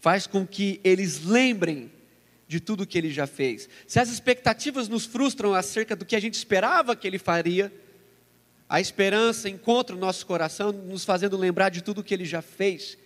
faz 0.00 0.26
com 0.26 0.44
que 0.44 0.80
eles 0.82 1.24
lembrem 1.24 1.92
de 2.48 2.58
tudo 2.58 2.86
que 2.86 2.98
ele 2.98 3.10
já 3.10 3.26
fez. 3.26 3.68
Se 3.86 4.00
as 4.00 4.08
expectativas 4.08 4.88
nos 4.88 5.04
frustram 5.04 5.54
acerca 5.54 5.94
do 5.94 6.04
que 6.04 6.16
a 6.16 6.20
gente 6.20 6.34
esperava 6.34 6.96
que 6.96 7.06
ele 7.06 7.18
faria, 7.18 7.72
a 8.68 8.80
esperança 8.80 9.48
encontra 9.48 9.94
o 9.94 9.98
nosso 9.98 10.26
coração, 10.26 10.72
nos 10.72 11.04
fazendo 11.04 11.36
lembrar 11.36 11.68
de 11.68 11.82
tudo 11.82 12.02
que 12.02 12.14
ele 12.14 12.24
já 12.24 12.42
fez. 12.42 12.98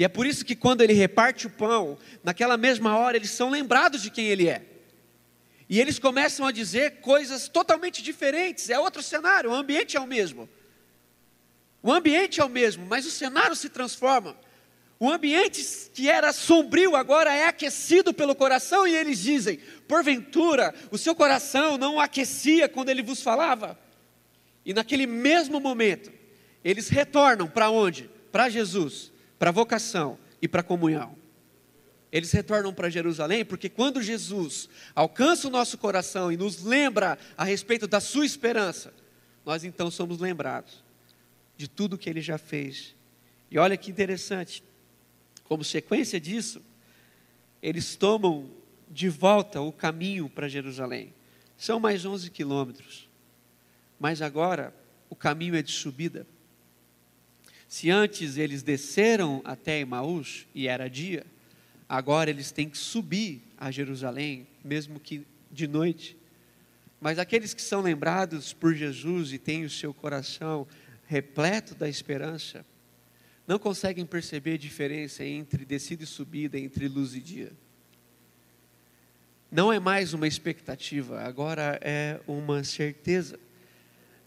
E 0.00 0.04
é 0.04 0.08
por 0.08 0.26
isso 0.26 0.46
que 0.46 0.56
quando 0.56 0.80
ele 0.80 0.94
reparte 0.94 1.46
o 1.46 1.50
pão, 1.50 1.98
naquela 2.24 2.56
mesma 2.56 2.96
hora 2.96 3.18
eles 3.18 3.32
são 3.32 3.50
lembrados 3.50 4.00
de 4.00 4.08
quem 4.08 4.28
ele 4.28 4.48
é. 4.48 4.62
E 5.68 5.78
eles 5.78 5.98
começam 5.98 6.46
a 6.46 6.50
dizer 6.50 7.02
coisas 7.02 7.48
totalmente 7.48 8.02
diferentes, 8.02 8.70
é 8.70 8.80
outro 8.80 9.02
cenário, 9.02 9.50
o 9.50 9.54
ambiente 9.54 9.98
é 9.98 10.00
o 10.00 10.06
mesmo. 10.06 10.48
O 11.82 11.92
ambiente 11.92 12.40
é 12.40 12.44
o 12.46 12.48
mesmo, 12.48 12.86
mas 12.86 13.04
o 13.04 13.10
cenário 13.10 13.54
se 13.54 13.68
transforma. 13.68 14.34
O 14.98 15.10
ambiente 15.10 15.62
que 15.92 16.08
era 16.08 16.32
sombrio 16.32 16.96
agora 16.96 17.36
é 17.36 17.46
aquecido 17.46 18.14
pelo 18.14 18.34
coração 18.34 18.86
e 18.86 18.96
eles 18.96 19.18
dizem: 19.18 19.60
porventura, 19.86 20.74
o 20.90 20.96
seu 20.96 21.14
coração 21.14 21.76
não 21.76 22.00
aquecia 22.00 22.70
quando 22.70 22.88
ele 22.88 23.02
vos 23.02 23.20
falava? 23.20 23.78
E 24.64 24.72
naquele 24.72 25.06
mesmo 25.06 25.60
momento, 25.60 26.10
eles 26.64 26.88
retornam 26.88 27.46
para 27.46 27.68
onde? 27.68 28.08
Para 28.32 28.48
Jesus, 28.48 29.12
para 29.40 29.48
a 29.48 29.52
vocação 29.54 30.18
e 30.42 30.46
para 30.46 30.60
a 30.60 30.62
comunhão. 30.62 31.16
Eles 32.12 32.30
retornam 32.30 32.74
para 32.74 32.90
Jerusalém 32.90 33.42
porque 33.42 33.70
quando 33.70 34.02
Jesus 34.02 34.68
alcança 34.94 35.48
o 35.48 35.50
nosso 35.50 35.78
coração 35.78 36.30
e 36.30 36.36
nos 36.36 36.62
lembra 36.62 37.18
a 37.38 37.42
respeito 37.42 37.86
da 37.86 38.00
sua 38.00 38.26
esperança, 38.26 38.92
nós 39.46 39.64
então 39.64 39.90
somos 39.90 40.18
lembrados 40.18 40.84
de 41.56 41.66
tudo 41.66 41.96
que 41.96 42.10
ele 42.10 42.20
já 42.20 42.36
fez. 42.36 42.94
E 43.50 43.58
olha 43.58 43.78
que 43.78 43.90
interessante, 43.90 44.62
como 45.44 45.64
sequência 45.64 46.20
disso, 46.20 46.60
eles 47.62 47.96
tomam 47.96 48.50
de 48.90 49.08
volta 49.08 49.62
o 49.62 49.72
caminho 49.72 50.28
para 50.28 50.48
Jerusalém. 50.48 51.14
São 51.56 51.80
mais 51.80 52.04
11 52.04 52.30
quilômetros, 52.30 53.08
mas 53.98 54.20
agora 54.20 54.74
o 55.08 55.16
caminho 55.16 55.56
é 55.56 55.62
de 55.62 55.72
subida. 55.72 56.26
Se 57.70 57.88
antes 57.88 58.36
eles 58.36 58.64
desceram 58.64 59.40
até 59.44 59.78
Emaús 59.78 60.44
e 60.52 60.66
era 60.66 60.90
dia, 60.90 61.24
agora 61.88 62.28
eles 62.28 62.50
têm 62.50 62.68
que 62.68 62.76
subir 62.76 63.40
a 63.56 63.70
Jerusalém, 63.70 64.44
mesmo 64.64 64.98
que 64.98 65.24
de 65.52 65.68
noite. 65.68 66.16
Mas 67.00 67.16
aqueles 67.16 67.54
que 67.54 67.62
são 67.62 67.80
lembrados 67.80 68.52
por 68.52 68.74
Jesus 68.74 69.32
e 69.32 69.38
têm 69.38 69.64
o 69.64 69.70
seu 69.70 69.94
coração 69.94 70.66
repleto 71.06 71.76
da 71.76 71.88
esperança, 71.88 72.66
não 73.46 73.56
conseguem 73.56 74.04
perceber 74.04 74.54
a 74.54 74.58
diferença 74.58 75.24
entre 75.24 75.64
descida 75.64 76.02
e 76.02 76.08
subida, 76.08 76.58
entre 76.58 76.88
luz 76.88 77.14
e 77.14 77.20
dia. 77.20 77.52
Não 79.48 79.72
é 79.72 79.78
mais 79.78 80.12
uma 80.12 80.26
expectativa, 80.26 81.22
agora 81.22 81.78
é 81.80 82.20
uma 82.26 82.64
certeza. 82.64 83.38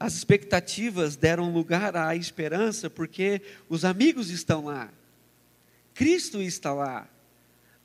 As 0.04 0.16
expectativas 0.16 1.16
deram 1.16 1.54
lugar 1.54 1.96
à 1.96 2.13
esperança 2.13 2.89
porque 2.89 3.42
os 3.70 3.86
amigos 3.86 4.30
estão 4.30 4.66
lá, 4.66 4.92
Cristo 5.94 6.42
está 6.42 6.74
lá, 6.74 7.08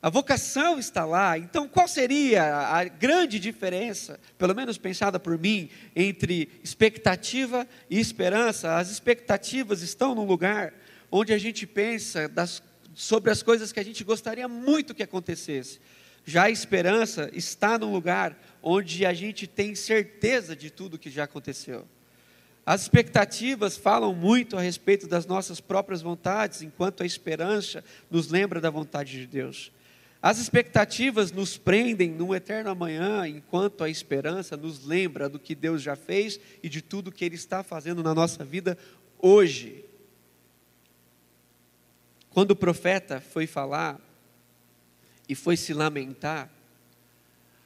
a 0.01 0.09
vocação 0.09 0.77
está 0.77 1.05
lá. 1.05 1.37
Então, 1.37 1.65
qual 1.65 1.87
seria 1.87 2.43
a 2.43 2.83
grande 2.83 3.39
diferença, 3.39 4.19
pelo 4.37 4.53
menos 4.53 4.77
pensada 4.77 5.17
por 5.17 5.39
mim, 5.39 5.69
entre 5.95 6.49
expectativa 6.61 7.65
e 7.89 7.97
esperança? 7.97 8.75
As 8.75 8.91
expectativas 8.91 9.81
estão 9.81 10.13
num 10.13 10.25
lugar 10.25 10.73
onde 11.09 11.31
a 11.31 11.37
gente 11.37 11.65
pensa 11.65 12.27
das, 12.27 12.61
sobre 12.93 13.31
as 13.31 13.41
coisas 13.41 13.71
que 13.71 13.79
a 13.79 13.85
gente 13.85 14.03
gostaria 14.03 14.49
muito 14.49 14.93
que 14.93 15.03
acontecesse. 15.03 15.79
Já 16.25 16.43
a 16.43 16.51
esperança 16.51 17.29
está 17.31 17.79
num 17.79 17.93
lugar 17.93 18.37
onde 18.61 19.05
a 19.05 19.13
gente 19.13 19.47
tem 19.47 19.73
certeza 19.73 20.53
de 20.53 20.69
tudo 20.69 20.99
que 20.99 21.09
já 21.09 21.23
aconteceu. 21.23 21.87
As 22.69 22.83
expectativas 22.83 23.75
falam 23.77 24.13
muito 24.13 24.55
a 24.55 24.61
respeito 24.61 25.07
das 25.07 25.25
nossas 25.25 25.59
próprias 25.59 26.03
vontades, 26.03 26.61
enquanto 26.61 27.01
a 27.01 27.05
esperança 27.07 27.83
nos 28.11 28.29
lembra 28.29 28.61
da 28.61 28.69
vontade 28.69 29.13
de 29.13 29.25
Deus. 29.25 29.71
As 30.21 30.37
expectativas 30.37 31.31
nos 31.31 31.57
prendem 31.57 32.11
num 32.11 32.31
eterno 32.31 32.69
amanhã, 32.69 33.27
enquanto 33.27 33.83
a 33.83 33.89
esperança 33.89 34.55
nos 34.55 34.85
lembra 34.85 35.27
do 35.27 35.39
que 35.39 35.55
Deus 35.55 35.81
já 35.81 35.95
fez 35.95 36.39
e 36.61 36.69
de 36.69 36.79
tudo 36.79 37.11
que 37.11 37.25
Ele 37.25 37.33
está 37.33 37.63
fazendo 37.63 38.03
na 38.03 38.13
nossa 38.13 38.45
vida 38.45 38.77
hoje. 39.17 39.83
Quando 42.29 42.51
o 42.51 42.55
profeta 42.55 43.19
foi 43.19 43.47
falar 43.47 43.99
e 45.27 45.33
foi 45.33 45.57
se 45.57 45.73
lamentar, 45.73 46.51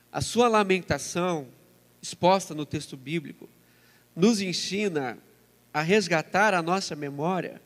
a 0.10 0.22
sua 0.22 0.48
lamentação, 0.48 1.50
exposta 2.02 2.56
no 2.56 2.66
texto 2.66 2.96
bíblico, 2.96 3.50
nos 4.16 4.42
ensina 4.42 5.18
a 5.74 5.82
resgatar 5.82 6.54
a 6.54 6.62
nossa 6.62 6.96
memória, 6.96 7.62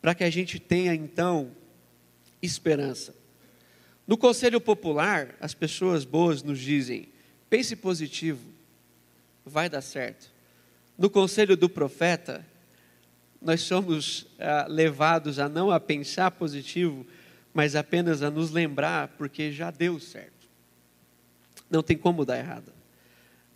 para 0.00 0.14
que 0.14 0.24
a 0.24 0.30
gente 0.30 0.58
tenha 0.58 0.94
então 0.94 1.52
esperança. 2.42 3.14
No 4.06 4.16
conselho 4.16 4.60
popular, 4.60 5.34
as 5.40 5.54
pessoas 5.54 6.04
boas 6.04 6.42
nos 6.42 6.58
dizem: 6.58 7.08
pense 7.50 7.76
positivo, 7.76 8.48
vai 9.44 9.68
dar 9.68 9.82
certo. 9.82 10.32
No 10.96 11.08
conselho 11.08 11.56
do 11.56 11.68
profeta, 11.68 12.44
nós 13.40 13.60
somos 13.60 14.26
ah, 14.38 14.66
levados 14.68 15.38
a 15.38 15.48
não 15.48 15.70
a 15.70 15.78
pensar 15.78 16.30
positivo, 16.32 17.06
mas 17.54 17.76
apenas 17.76 18.22
a 18.22 18.30
nos 18.30 18.50
lembrar, 18.50 19.08
porque 19.16 19.52
já 19.52 19.70
deu 19.70 20.00
certo. 20.00 20.48
Não 21.70 21.82
tem 21.82 21.96
como 21.96 22.24
dar 22.24 22.38
errado. 22.38 22.72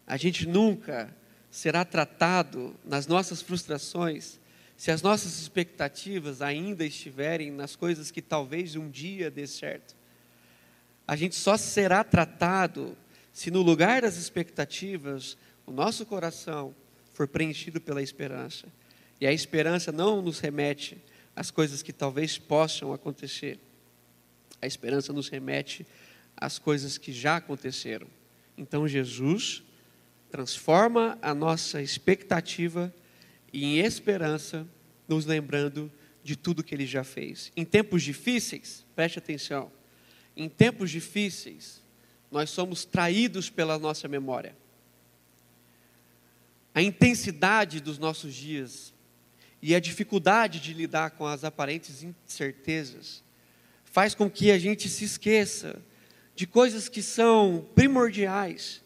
A 0.06 0.16
gente 0.16 0.46
nunca 0.46 1.12
será 1.52 1.84
tratado 1.84 2.74
nas 2.84 3.06
nossas 3.06 3.40
frustrações 3.40 4.40
se 4.76 4.90
as 4.90 5.02
nossas 5.02 5.38
expectativas 5.40 6.42
ainda 6.42 6.84
estiverem 6.84 7.52
nas 7.52 7.76
coisas 7.76 8.10
que 8.10 8.20
talvez 8.20 8.74
um 8.74 8.90
dia 8.90 9.30
dê 9.30 9.46
certo 9.46 9.94
a 11.06 11.16
gente 11.16 11.34
só 11.34 11.56
será 11.56 12.02
tratado 12.02 12.96
se 13.32 13.50
no 13.50 13.62
lugar 13.62 14.02
das 14.02 14.16
expectativas 14.16 15.36
o 15.66 15.72
nosso 15.72 16.04
coração 16.04 16.74
for 17.12 17.26
preenchido 17.26 17.80
pela 17.80 18.02
esperança. 18.02 18.66
E 19.20 19.26
a 19.26 19.32
esperança 19.32 19.92
não 19.92 20.20
nos 20.20 20.40
remete 20.40 20.98
às 21.34 21.50
coisas 21.50 21.82
que 21.82 21.92
talvez 21.92 22.38
possam 22.38 22.92
acontecer. 22.92 23.58
A 24.60 24.66
esperança 24.66 25.12
nos 25.12 25.28
remete 25.28 25.86
às 26.36 26.58
coisas 26.58 26.98
que 26.98 27.12
já 27.12 27.36
aconteceram. 27.36 28.06
Então 28.56 28.86
Jesus 28.86 29.62
transforma 30.32 31.16
a 31.22 31.32
nossa 31.32 31.80
expectativa 31.80 32.92
em 33.52 33.78
esperança, 33.78 34.66
nos 35.06 35.26
lembrando 35.26 35.92
de 36.24 36.34
tudo 36.34 36.64
que 36.64 36.74
ele 36.74 36.86
já 36.86 37.04
fez. 37.04 37.52
Em 37.54 37.64
tempos 37.64 38.02
difíceis, 38.02 38.84
preste 38.96 39.20
atenção 39.20 39.70
em 40.36 40.48
tempos 40.48 40.90
difíceis, 40.90 41.82
nós 42.30 42.50
somos 42.50 42.84
traídos 42.84 43.50
pela 43.50 43.78
nossa 43.78 44.08
memória. 44.08 44.56
A 46.74 46.80
intensidade 46.80 47.80
dos 47.80 47.98
nossos 47.98 48.34
dias 48.34 48.94
e 49.60 49.74
a 49.74 49.80
dificuldade 49.80 50.58
de 50.58 50.72
lidar 50.72 51.10
com 51.10 51.26
as 51.26 51.44
aparentes 51.44 52.02
incertezas 52.02 53.22
faz 53.84 54.14
com 54.14 54.30
que 54.30 54.50
a 54.50 54.58
gente 54.58 54.88
se 54.88 55.04
esqueça 55.04 55.80
de 56.34 56.46
coisas 56.46 56.88
que 56.88 57.02
são 57.02 57.68
primordiais. 57.74 58.82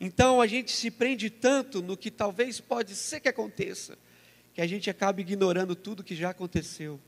Então 0.00 0.40
a 0.40 0.46
gente 0.46 0.72
se 0.72 0.90
prende 0.90 1.28
tanto 1.28 1.82
no 1.82 1.94
que 1.94 2.10
talvez 2.10 2.58
pode 2.58 2.96
ser 2.96 3.20
que 3.20 3.28
aconteça, 3.28 3.98
que 4.54 4.62
a 4.62 4.66
gente 4.66 4.88
acaba 4.88 5.20
ignorando 5.20 5.76
tudo 5.76 6.02
que 6.02 6.16
já 6.16 6.30
aconteceu. 6.30 6.98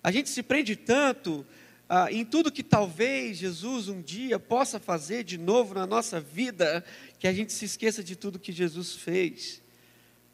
A 0.00 0.12
gente 0.12 0.30
se 0.30 0.40
prende 0.40 0.76
tanto 0.76 1.44
ah, 1.88 2.10
em 2.12 2.24
tudo 2.24 2.52
que 2.52 2.62
talvez 2.62 3.38
Jesus 3.38 3.88
um 3.88 4.00
dia 4.00 4.38
possa 4.38 4.78
fazer 4.78 5.24
de 5.24 5.36
novo 5.36 5.74
na 5.74 5.84
nossa 5.84 6.20
vida, 6.20 6.84
que 7.18 7.26
a 7.26 7.32
gente 7.32 7.52
se 7.52 7.64
esqueça 7.64 8.04
de 8.04 8.14
tudo 8.14 8.38
que 8.38 8.52
Jesus 8.52 8.94
fez. 8.94 9.60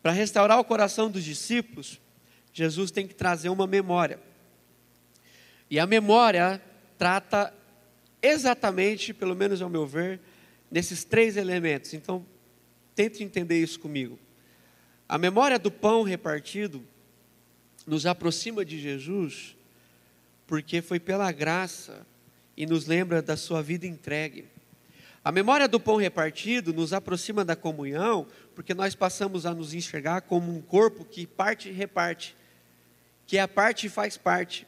Para 0.03 0.13
restaurar 0.13 0.59
o 0.59 0.65
coração 0.65 1.11
dos 1.11 1.25
discípulos, 1.25 1.99
Jesus 2.53 2.91
tem 2.91 3.07
que 3.07 3.15
trazer 3.15 3.49
uma 3.49 3.67
memória. 3.67 4.21
E 5.71 5.79
a 5.79 5.87
memória 5.87 6.61
trata 6.99 7.55
exatamente, 8.21 9.15
pelo 9.15 9.35
menos 9.35 9.63
ao 9.63 9.71
meu 9.71 9.87
ver, 9.87 10.21
nesses 10.73 11.05
três 11.05 11.37
elementos. 11.37 11.93
Então, 11.93 12.25
tente 12.95 13.23
entender 13.23 13.63
isso 13.63 13.79
comigo. 13.79 14.19
A 15.07 15.19
memória 15.19 15.59
do 15.59 15.71
pão 15.71 16.03
repartido 16.03 16.83
nos 17.87 18.07
aproxima 18.07 18.65
de 18.65 18.81
Jesus 18.81 19.55
porque 20.47 20.81
foi 20.81 20.99
pela 20.99 21.31
graça 21.31 22.07
e 22.57 22.67
nos 22.67 22.87
lembra 22.87 23.21
da 23.21 23.37
sua 23.37 23.63
vida 23.63 23.87
entregue. 23.87 24.47
A 25.25 25.31
memória 25.31 25.69
do 25.69 25.79
pão 25.79 25.97
repartido 25.97 26.73
nos 26.73 26.93
aproxima 26.93 27.45
da 27.45 27.55
comunhão, 27.55 28.27
porque 28.55 28.75
nós 28.75 28.95
passamos 28.95 29.47
a 29.47 29.55
nos 29.55 29.73
enxergar 29.73 30.23
como 30.23 30.55
um 30.55 30.61
corpo 30.61 31.05
que 31.05 31.27
parte 31.27 31.69
e 31.69 31.73
reparte, 31.73 32.35
que 33.27 33.39
a 33.39 33.47
parte 33.47 33.89
faz 33.89 34.17
parte. 34.17 34.67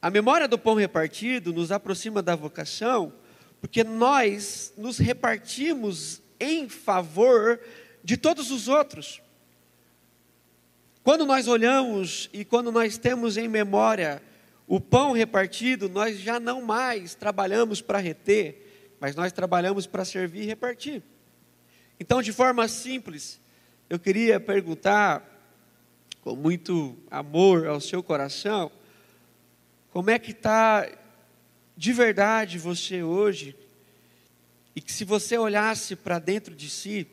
A 0.00 0.10
memória 0.10 0.46
do 0.46 0.58
pão 0.58 0.74
repartido 0.74 1.52
nos 1.52 1.72
aproxima 1.72 2.22
da 2.22 2.36
vocação, 2.36 3.12
porque 3.66 3.82
nós 3.82 4.72
nos 4.76 4.96
repartimos 4.96 6.22
em 6.38 6.68
favor 6.68 7.58
de 8.00 8.16
todos 8.16 8.52
os 8.52 8.68
outros. 8.68 9.20
Quando 11.02 11.26
nós 11.26 11.48
olhamos 11.48 12.30
e 12.32 12.44
quando 12.44 12.70
nós 12.70 12.96
temos 12.96 13.36
em 13.36 13.48
memória 13.48 14.22
o 14.68 14.80
pão 14.80 15.10
repartido, 15.10 15.88
nós 15.88 16.16
já 16.20 16.38
não 16.38 16.62
mais 16.62 17.16
trabalhamos 17.16 17.82
para 17.82 17.98
reter, 17.98 18.94
mas 19.00 19.16
nós 19.16 19.32
trabalhamos 19.32 19.84
para 19.84 20.04
servir 20.04 20.42
e 20.42 20.46
repartir. 20.46 21.02
Então, 21.98 22.22
de 22.22 22.32
forma 22.32 22.68
simples, 22.68 23.40
eu 23.90 23.98
queria 23.98 24.38
perguntar, 24.38 25.28
com 26.20 26.36
muito 26.36 26.96
amor 27.10 27.66
ao 27.66 27.80
seu 27.80 28.00
coração, 28.00 28.70
como 29.90 30.08
é 30.08 30.20
que 30.20 30.30
está 30.30 30.88
de 31.76 31.92
verdade 31.92 32.58
você 32.58 33.02
hoje, 33.02 33.54
e 34.74 34.80
que 34.80 34.92
se 34.92 35.04
você 35.04 35.36
olhasse 35.36 35.94
para 35.94 36.18
dentro 36.18 36.54
de 36.54 36.70
si, 36.70 37.06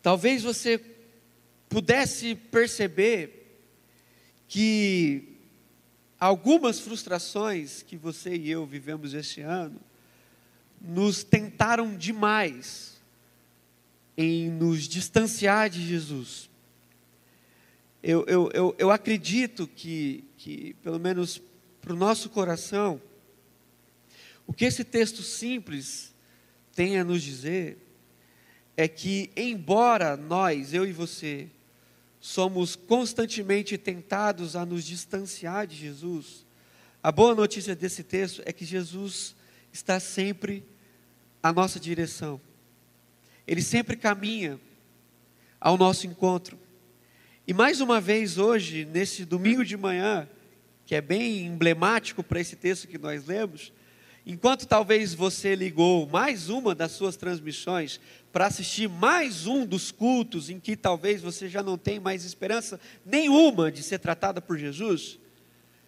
talvez 0.00 0.42
você 0.42 0.80
pudesse 1.68 2.34
perceber 2.34 3.60
que 4.46 5.36
algumas 6.20 6.78
frustrações 6.78 7.82
que 7.82 7.96
você 7.96 8.36
e 8.36 8.50
eu 8.50 8.64
vivemos 8.66 9.14
esse 9.14 9.40
ano 9.40 9.80
nos 10.80 11.24
tentaram 11.24 11.96
demais 11.96 13.00
em 14.16 14.50
nos 14.50 14.86
distanciar 14.86 15.70
de 15.70 15.86
Jesus. 15.86 16.50
Eu, 18.02 18.24
eu, 18.26 18.50
eu, 18.52 18.74
eu 18.78 18.90
acredito 18.90 19.66
que, 19.66 20.24
que, 20.36 20.74
pelo 20.82 20.98
menos 20.98 21.40
para 21.82 21.92
o 21.92 21.96
nosso 21.96 22.30
coração, 22.30 23.02
o 24.46 24.52
que 24.52 24.64
esse 24.64 24.84
texto 24.84 25.20
simples 25.20 26.14
tem 26.74 26.96
a 26.96 27.04
nos 27.04 27.22
dizer 27.22 27.76
é 28.76 28.86
que, 28.86 29.30
embora 29.36 30.16
nós, 30.16 30.72
eu 30.72 30.86
e 30.86 30.92
você, 30.92 31.48
somos 32.20 32.76
constantemente 32.76 33.76
tentados 33.76 34.54
a 34.54 34.64
nos 34.64 34.84
distanciar 34.84 35.66
de 35.66 35.76
Jesus, 35.76 36.46
a 37.02 37.10
boa 37.10 37.34
notícia 37.34 37.74
desse 37.74 38.04
texto 38.04 38.40
é 38.46 38.52
que 38.52 38.64
Jesus 38.64 39.34
está 39.72 39.98
sempre 39.98 40.64
à 41.42 41.52
nossa 41.52 41.80
direção. 41.80 42.40
Ele 43.44 43.60
sempre 43.60 43.96
caminha 43.96 44.60
ao 45.60 45.76
nosso 45.76 46.06
encontro. 46.06 46.56
E 47.44 47.52
mais 47.52 47.80
uma 47.80 48.00
vez 48.00 48.38
hoje, 48.38 48.84
nesse 48.84 49.24
domingo 49.24 49.64
de 49.64 49.76
manhã, 49.76 50.28
que 50.86 50.94
é 50.94 51.00
bem 51.00 51.46
emblemático 51.46 52.22
para 52.22 52.40
esse 52.40 52.56
texto 52.56 52.88
que 52.88 52.98
nós 52.98 53.26
lemos, 53.26 53.72
enquanto 54.26 54.66
talvez 54.66 55.14
você 55.14 55.54
ligou 55.54 56.08
mais 56.08 56.48
uma 56.48 56.74
das 56.74 56.92
suas 56.92 57.16
transmissões 57.16 58.00
para 58.32 58.46
assistir 58.46 58.88
mais 58.88 59.46
um 59.46 59.66
dos 59.66 59.90
cultos 59.90 60.48
em 60.48 60.58
que 60.58 60.76
talvez 60.76 61.20
você 61.20 61.48
já 61.48 61.62
não 61.62 61.76
tem 61.76 62.00
mais 62.00 62.24
esperança 62.24 62.80
nenhuma 63.04 63.70
de 63.70 63.82
ser 63.82 63.98
tratada 63.98 64.40
por 64.40 64.58
Jesus, 64.58 65.18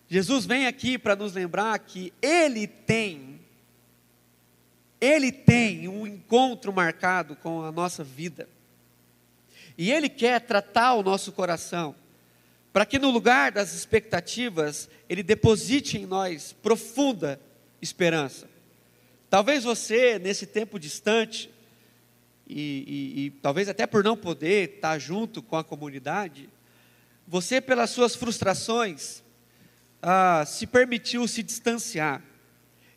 Jesus 0.08 0.44
vem 0.44 0.66
aqui 0.66 0.98
para 0.98 1.16
nos 1.16 1.32
lembrar 1.32 1.78
que 1.78 2.12
Ele 2.20 2.66
tem, 2.66 3.40
Ele 5.00 5.32
tem 5.32 5.88
um 5.88 6.06
encontro 6.06 6.72
marcado 6.72 7.34
com 7.36 7.62
a 7.62 7.72
nossa 7.72 8.04
vida. 8.04 8.48
E 9.76 9.90
Ele 9.90 10.08
quer 10.08 10.40
tratar 10.40 10.94
o 10.94 11.02
nosso 11.02 11.32
coração, 11.32 11.94
para 12.74 12.84
que 12.84 12.98
no 12.98 13.08
lugar 13.08 13.52
das 13.52 13.72
expectativas, 13.72 14.90
Ele 15.08 15.22
deposite 15.22 15.96
em 15.96 16.06
nós 16.06 16.52
profunda 16.52 17.40
esperança. 17.80 18.48
Talvez 19.30 19.62
você, 19.62 20.18
nesse 20.18 20.44
tempo 20.44 20.76
distante, 20.76 21.48
e, 22.48 23.14
e, 23.16 23.26
e 23.26 23.30
talvez 23.30 23.68
até 23.68 23.86
por 23.86 24.02
não 24.02 24.16
poder 24.16 24.74
estar 24.74 24.98
junto 24.98 25.40
com 25.40 25.56
a 25.56 25.62
comunidade, 25.62 26.50
você, 27.28 27.60
pelas 27.60 27.90
suas 27.90 28.16
frustrações, 28.16 29.22
ah, 30.02 30.44
se 30.44 30.66
permitiu 30.66 31.28
se 31.28 31.44
distanciar. 31.44 32.24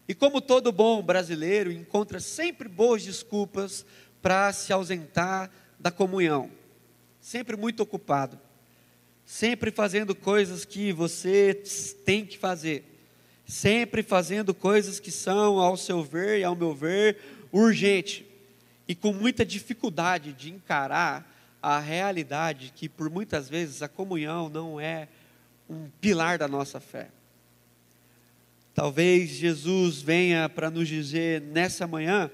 E 0.07 0.15
como 0.15 0.41
todo 0.41 0.71
bom 0.71 1.03
brasileiro, 1.03 1.71
encontra 1.71 2.19
sempre 2.19 2.67
boas 2.67 3.05
desculpas 3.05 3.85
para 4.23 4.51
se 4.53 4.73
ausentar 4.73 5.51
da 5.79 5.91
comunhão. 5.91 6.49
Sempre 7.21 7.55
muito 7.55 7.83
ocupado. 7.83 8.46
Sempre 9.27 9.71
fazendo 9.71 10.15
coisas 10.15 10.63
que 10.63 10.93
você 10.93 11.53
tem 12.05 12.25
que 12.25 12.37
fazer. 12.37 12.85
Sempre 13.45 14.01
fazendo 14.01 14.53
coisas 14.53 15.01
que 15.01 15.11
são, 15.11 15.59
ao 15.59 15.75
seu 15.75 16.01
ver 16.01 16.39
e 16.39 16.45
ao 16.45 16.55
meu 16.55 16.73
ver, 16.73 17.17
urgente 17.51 18.25
e 18.87 18.95
com 18.95 19.11
muita 19.11 19.45
dificuldade 19.45 20.31
de 20.31 20.49
encarar 20.49 21.29
a 21.61 21.77
realidade 21.77 22.71
que 22.73 22.87
por 22.87 23.09
muitas 23.09 23.49
vezes 23.49 23.81
a 23.81 23.89
comunhão 23.89 24.47
não 24.47 24.79
é 24.79 25.09
um 25.69 25.89
pilar 25.99 26.37
da 26.37 26.47
nossa 26.47 26.79
fé. 26.79 27.09
Talvez 28.73 29.31
Jesus 29.31 30.01
venha 30.01 30.47
para 30.47 30.71
nos 30.71 30.87
dizer 30.87 31.41
nessa 31.41 31.85
manhã 31.85 32.31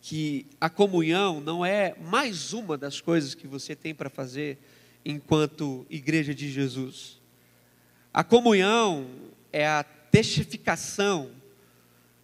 que 0.00 0.46
a 0.58 0.70
comunhão 0.70 1.38
não 1.38 1.66
é 1.66 1.94
mais 2.00 2.54
uma 2.54 2.78
das 2.78 2.98
coisas 2.98 3.34
que 3.34 3.46
você 3.46 3.76
tem 3.76 3.94
para 3.94 4.08
fazer 4.08 4.58
enquanto 5.04 5.86
igreja 5.90 6.34
de 6.34 6.50
Jesus. 6.50 7.20
A 8.12 8.24
comunhão 8.24 9.08
é 9.52 9.66
a 9.66 9.82
testificação 9.82 11.30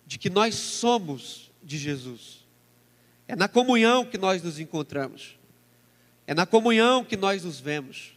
de 0.07 0.19
que 0.19 0.31
nós 0.31 0.55
somos 0.55 1.51
de 1.63 1.77
Jesus. 1.77 2.47
É 3.29 3.37
na 3.37 3.49
comunhão 3.49 4.05
que 4.05 4.19
nós 4.19 4.43
nos 4.43 4.59
encontramos. 4.59 5.39
É 6.27 6.35
na 6.35 6.47
comunhão 6.47 7.05
que 7.05 7.17
nós 7.17 7.45
nos 7.45 7.61
vemos. 7.61 8.13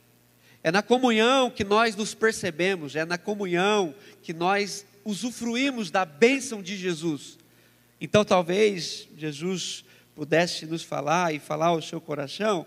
É 0.63 0.71
na 0.71 0.81
comunhão 0.81 1.51
que 1.51 1.63
nós 1.63 1.95
nos 1.95 2.13
percebemos. 2.13 2.95
É 2.95 3.05
na 3.05 3.17
comunhão 3.17 3.93
que 4.21 4.33
nós 4.33 4.85
usufruímos 5.03 5.91
da 5.91 6.05
bênção 6.05 6.61
de 6.61 6.77
Jesus. 6.77 7.37
Então, 7.99 8.23
talvez 8.23 9.07
Jesus 9.17 9.83
pudesse 10.15 10.65
nos 10.65 10.83
falar 10.83 11.33
e 11.33 11.39
falar 11.39 11.67
ao 11.67 11.81
seu 11.81 11.99
coração 11.99 12.65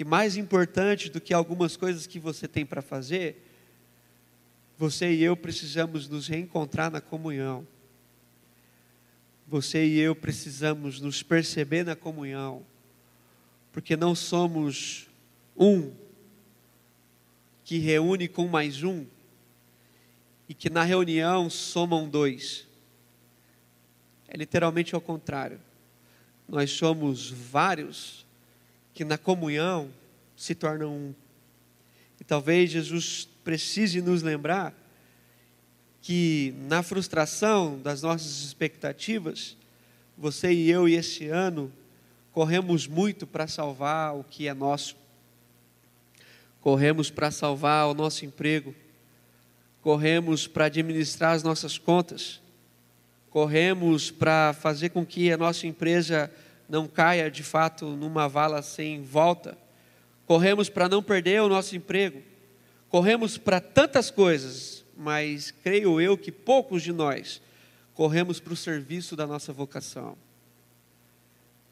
que 0.00 0.04
mais 0.04 0.34
importante 0.38 1.10
do 1.10 1.20
que 1.20 1.34
algumas 1.34 1.76
coisas 1.76 2.06
que 2.06 2.18
você 2.18 2.48
tem 2.48 2.64
para 2.64 2.80
fazer, 2.80 3.46
você 4.78 5.12
e 5.12 5.22
eu 5.22 5.36
precisamos 5.36 6.08
nos 6.08 6.26
reencontrar 6.26 6.90
na 6.90 7.02
comunhão 7.02 7.68
você 9.46 9.84
e 9.84 9.98
eu 9.98 10.16
precisamos 10.16 11.02
nos 11.02 11.22
perceber 11.22 11.84
na 11.84 11.94
comunhão, 11.94 12.64
porque 13.72 13.94
não 13.94 14.14
somos 14.14 15.06
um 15.54 15.92
que 17.62 17.76
reúne 17.76 18.26
com 18.26 18.48
mais 18.48 18.82
um 18.82 19.04
e 20.48 20.54
que 20.54 20.70
na 20.70 20.82
reunião 20.82 21.50
somam 21.50 22.08
dois. 22.08 22.66
É 24.26 24.34
literalmente 24.34 24.94
ao 24.94 25.00
contrário. 25.02 25.60
Nós 26.48 26.70
somos 26.70 27.30
vários 27.30 28.24
que 28.94 29.04
na 29.04 29.18
comunhão 29.18 29.90
se 30.36 30.54
tornam 30.54 30.92
um. 30.92 31.14
E 32.20 32.24
talvez 32.24 32.70
Jesus 32.70 33.28
precise 33.44 34.00
nos 34.00 34.22
lembrar 34.22 34.74
que 36.02 36.54
na 36.68 36.82
frustração 36.82 37.78
das 37.80 38.02
nossas 38.02 38.42
expectativas, 38.42 39.56
você 40.16 40.52
e 40.52 40.70
eu 40.70 40.88
e 40.88 40.94
esse 40.94 41.26
ano 41.28 41.72
corremos 42.32 42.86
muito 42.86 43.26
para 43.26 43.46
salvar 43.46 44.16
o 44.16 44.24
que 44.24 44.48
é 44.48 44.54
nosso. 44.54 44.96
Corremos 46.60 47.10
para 47.10 47.30
salvar 47.30 47.88
o 47.88 47.94
nosso 47.94 48.24
emprego. 48.24 48.74
Corremos 49.82 50.46
para 50.46 50.66
administrar 50.66 51.32
as 51.34 51.42
nossas 51.42 51.78
contas. 51.78 52.40
Corremos 53.30 54.10
para 54.10 54.52
fazer 54.52 54.90
com 54.90 55.04
que 55.06 55.32
a 55.32 55.36
nossa 55.36 55.66
empresa 55.66 56.30
não 56.70 56.86
caia 56.86 57.28
de 57.28 57.42
fato 57.42 57.84
numa 57.96 58.28
vala 58.28 58.62
sem 58.62 59.02
volta. 59.02 59.58
Corremos 60.24 60.68
para 60.68 60.88
não 60.88 61.02
perder 61.02 61.42
o 61.42 61.48
nosso 61.48 61.74
emprego. 61.74 62.22
Corremos 62.88 63.36
para 63.36 63.60
tantas 63.60 64.08
coisas, 64.08 64.84
mas 64.96 65.50
creio 65.50 66.00
eu 66.00 66.16
que 66.16 66.30
poucos 66.30 66.82
de 66.82 66.92
nós 66.92 67.42
corremos 67.92 68.38
para 68.38 68.52
o 68.52 68.56
serviço 68.56 69.16
da 69.16 69.26
nossa 69.26 69.52
vocação. 69.52 70.16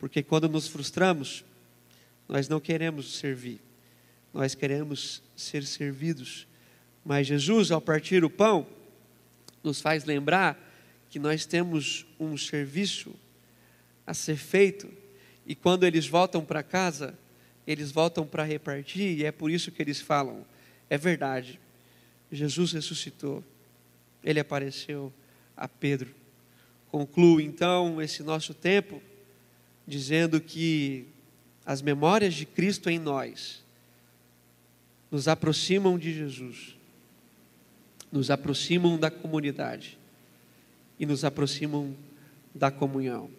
Porque 0.01 0.21
quando 0.21 0.49
nos 0.49 0.67
frustramos, 0.67 1.45
nós 2.29 2.49
não 2.49 2.59
queremos 2.59 3.19
servir, 3.19 3.61
nós 4.35 4.55
queremos 4.55 5.23
ser 5.37 5.65
servidos. 5.65 6.47
Mas 7.05 7.29
Jesus, 7.29 7.71
ao 7.71 7.81
partir 7.81 8.25
o 8.25 8.31
pão, 8.31 8.67
nos 9.63 9.81
faz 9.81 10.05
lembrar 10.05 10.59
que 11.09 11.21
nós 11.21 11.47
temos 11.47 12.05
um 12.19 12.37
serviço 12.37 13.15
a 14.09 14.15
ser 14.15 14.37
feito, 14.37 14.89
e 15.47 15.55
quando 15.55 15.85
eles 15.85 16.07
voltam 16.07 16.43
para 16.43 16.63
casa, 16.63 17.15
eles 17.67 17.93
voltam 17.93 18.27
para 18.27 18.43
repartir, 18.43 19.19
e 19.19 19.25
é 19.27 19.31
por 19.31 19.51
isso 19.51 19.71
que 19.71 19.83
eles 19.83 20.01
falam: 20.01 20.47
é 20.89 20.97
verdade, 20.97 21.61
Jesus 22.33 22.73
ressuscitou, 22.73 23.45
ele 24.25 24.41
apareceu 24.41 25.13
a 25.55 25.69
Pedro. 25.69 26.15
Concluo 26.91 27.39
então 27.39 28.01
esse 28.01 28.23
nosso 28.23 28.55
tempo 28.55 29.03
dizendo 29.87 30.41
que 30.41 31.07
as 31.67 31.83
memórias 31.83 32.33
de 32.33 32.47
Cristo 32.47 32.89
em 32.89 32.99
nós 32.99 33.63
nos 35.11 35.29
aproximam 35.29 35.99
de 35.99 36.15
Jesus, 36.15 36.75
nos 38.11 38.31
aproximam 38.31 38.99
da 38.99 39.11
comunidade 39.11 39.99
e 40.99 41.05
nos 41.05 41.25
aproximam 41.25 41.95
da 42.55 42.71
comunhão. 42.71 43.38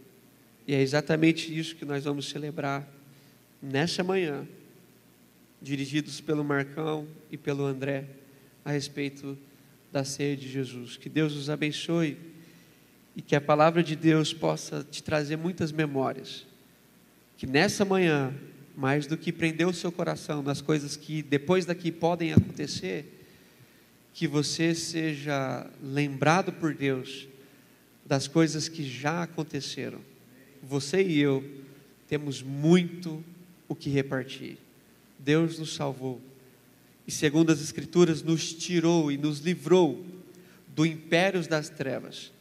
E 0.70 0.76
é 0.76 0.82
exatamente 0.84 1.51
isso 1.57 1.76
que 1.76 1.84
nós 1.84 2.03
vamos 2.03 2.30
celebrar 2.30 2.88
nessa 3.59 4.03
manhã, 4.03 4.47
dirigidos 5.59 6.22
pelo 6.22 6.43
Marcão 6.43 7.07
e 7.32 7.36
pelo 7.38 7.65
André, 7.65 8.05
a 8.63 8.70
respeito 8.70 9.36
da 9.91 10.03
ceia 10.03 10.38
de 10.38 10.47
Jesus. 10.47 10.95
Que 10.95 11.09
Deus 11.09 11.34
os 11.34 11.49
abençoe 11.49 12.20
e 13.15 13.22
que 13.24 13.36
a 13.36 13.41
palavra 13.41 13.82
de 13.82 13.95
Deus 13.95 14.32
possa 14.32 14.84
te 14.84 15.01
trazer 15.01 15.38
muitas 15.38 15.72
memórias. 15.72 16.45
Que 17.36 17.47
nessa 17.47 17.84
manhã, 17.84 18.32
mais 18.78 19.07
do 19.07 19.17
que 19.17 19.32
prender 19.32 19.67
o 19.67 19.74
seu 19.74 19.91
coração 19.91 20.43
nas 20.43 20.61
coisas 20.61 20.95
que 20.95 21.24
depois 21.24 21.65
daqui 21.65 21.91
podem 21.91 22.32
acontecer, 22.32 23.26
que 24.13 24.28
você 24.28 24.76
seja 24.76 25.65
lembrado 25.82 26.53
por 26.53 26.76
Deus 26.76 27.28
das 28.05 28.28
coisas 28.28 28.70
que 28.70 28.88
já 28.88 29.24
aconteceram. 29.24 30.07
Você 30.64 31.01
e 31.03 31.20
eu 31.20 31.43
temos 32.07 32.41
muito 32.41 33.24
o 33.68 33.76
que 33.76 33.89
repartir. 33.89 34.57
Deus 35.18 35.60
nos 35.60 35.76
salvou 35.76 36.20
e, 37.07 37.12
segundo 37.12 37.51
as 37.51 37.62
Escrituras, 37.62 38.24
nos 38.24 38.53
tirou 38.53 39.12
e 39.12 39.18
nos 39.18 39.39
livrou 39.39 40.03
do 40.76 40.86
império 40.86 41.47
das 41.47 41.70
trevas 41.70 42.32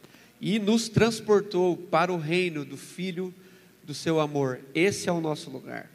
e 0.41 0.57
nos 0.57 0.87
transportou 0.87 1.75
para 1.75 2.13
o 2.13 2.17
reino 2.17 2.63
do 2.63 2.77
Filho 2.77 3.33
do 3.83 3.93
seu 3.93 4.19
amor. 4.19 4.59
Esse 4.73 5.09
é 5.09 5.11
o 5.11 5.19
nosso 5.19 5.49
lugar, 5.49 5.91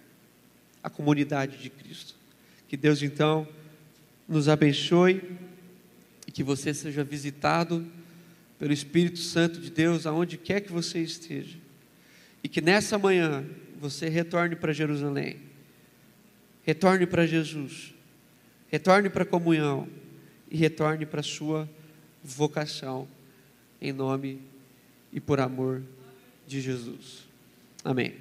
a 0.83 0.91
comunidade 0.91 1.59
de 1.59 1.70
Cristo. 1.70 2.14
Que 2.68 2.77
Deus 2.77 3.03
então 3.03 3.47
nos 4.29 4.49
abençoe 4.49 5.22
e 6.27 6.33
que 6.33 6.43
você 6.43 6.75
seja 6.75 7.03
visitado 7.05 7.87
pelo 8.59 8.72
Espírito 8.72 9.18
Santo 9.18 9.61
de 9.61 9.70
Deus 9.70 10.07
aonde 10.07 10.37
quer 10.37 10.61
que 10.61 10.72
você 10.72 11.01
esteja. 11.01 11.64
E 12.45 12.49
que 12.49 12.61
nessa 12.61 12.99
manhã 12.99 13.42
você 13.80 14.11
retorne 14.11 14.55
para 14.55 14.70
Jerusalém, 14.70 15.40
retorne 16.62 17.07
para 17.07 17.26
Jesus, 17.26 17.95
retorne 18.68 19.09
para 19.09 19.22
a 19.22 19.26
comunhão 19.26 19.88
e 20.51 20.57
retorne 20.59 21.07
para 21.07 21.20
a 21.20 21.24
sua 21.24 21.68
vocação, 22.22 23.09
em 23.80 23.92
nome 23.92 24.42
e 25.11 25.18
por 25.20 25.40
amor 25.40 25.82
de 26.47 26.61
Jesus. 26.61 27.26
Amém. 27.82 28.14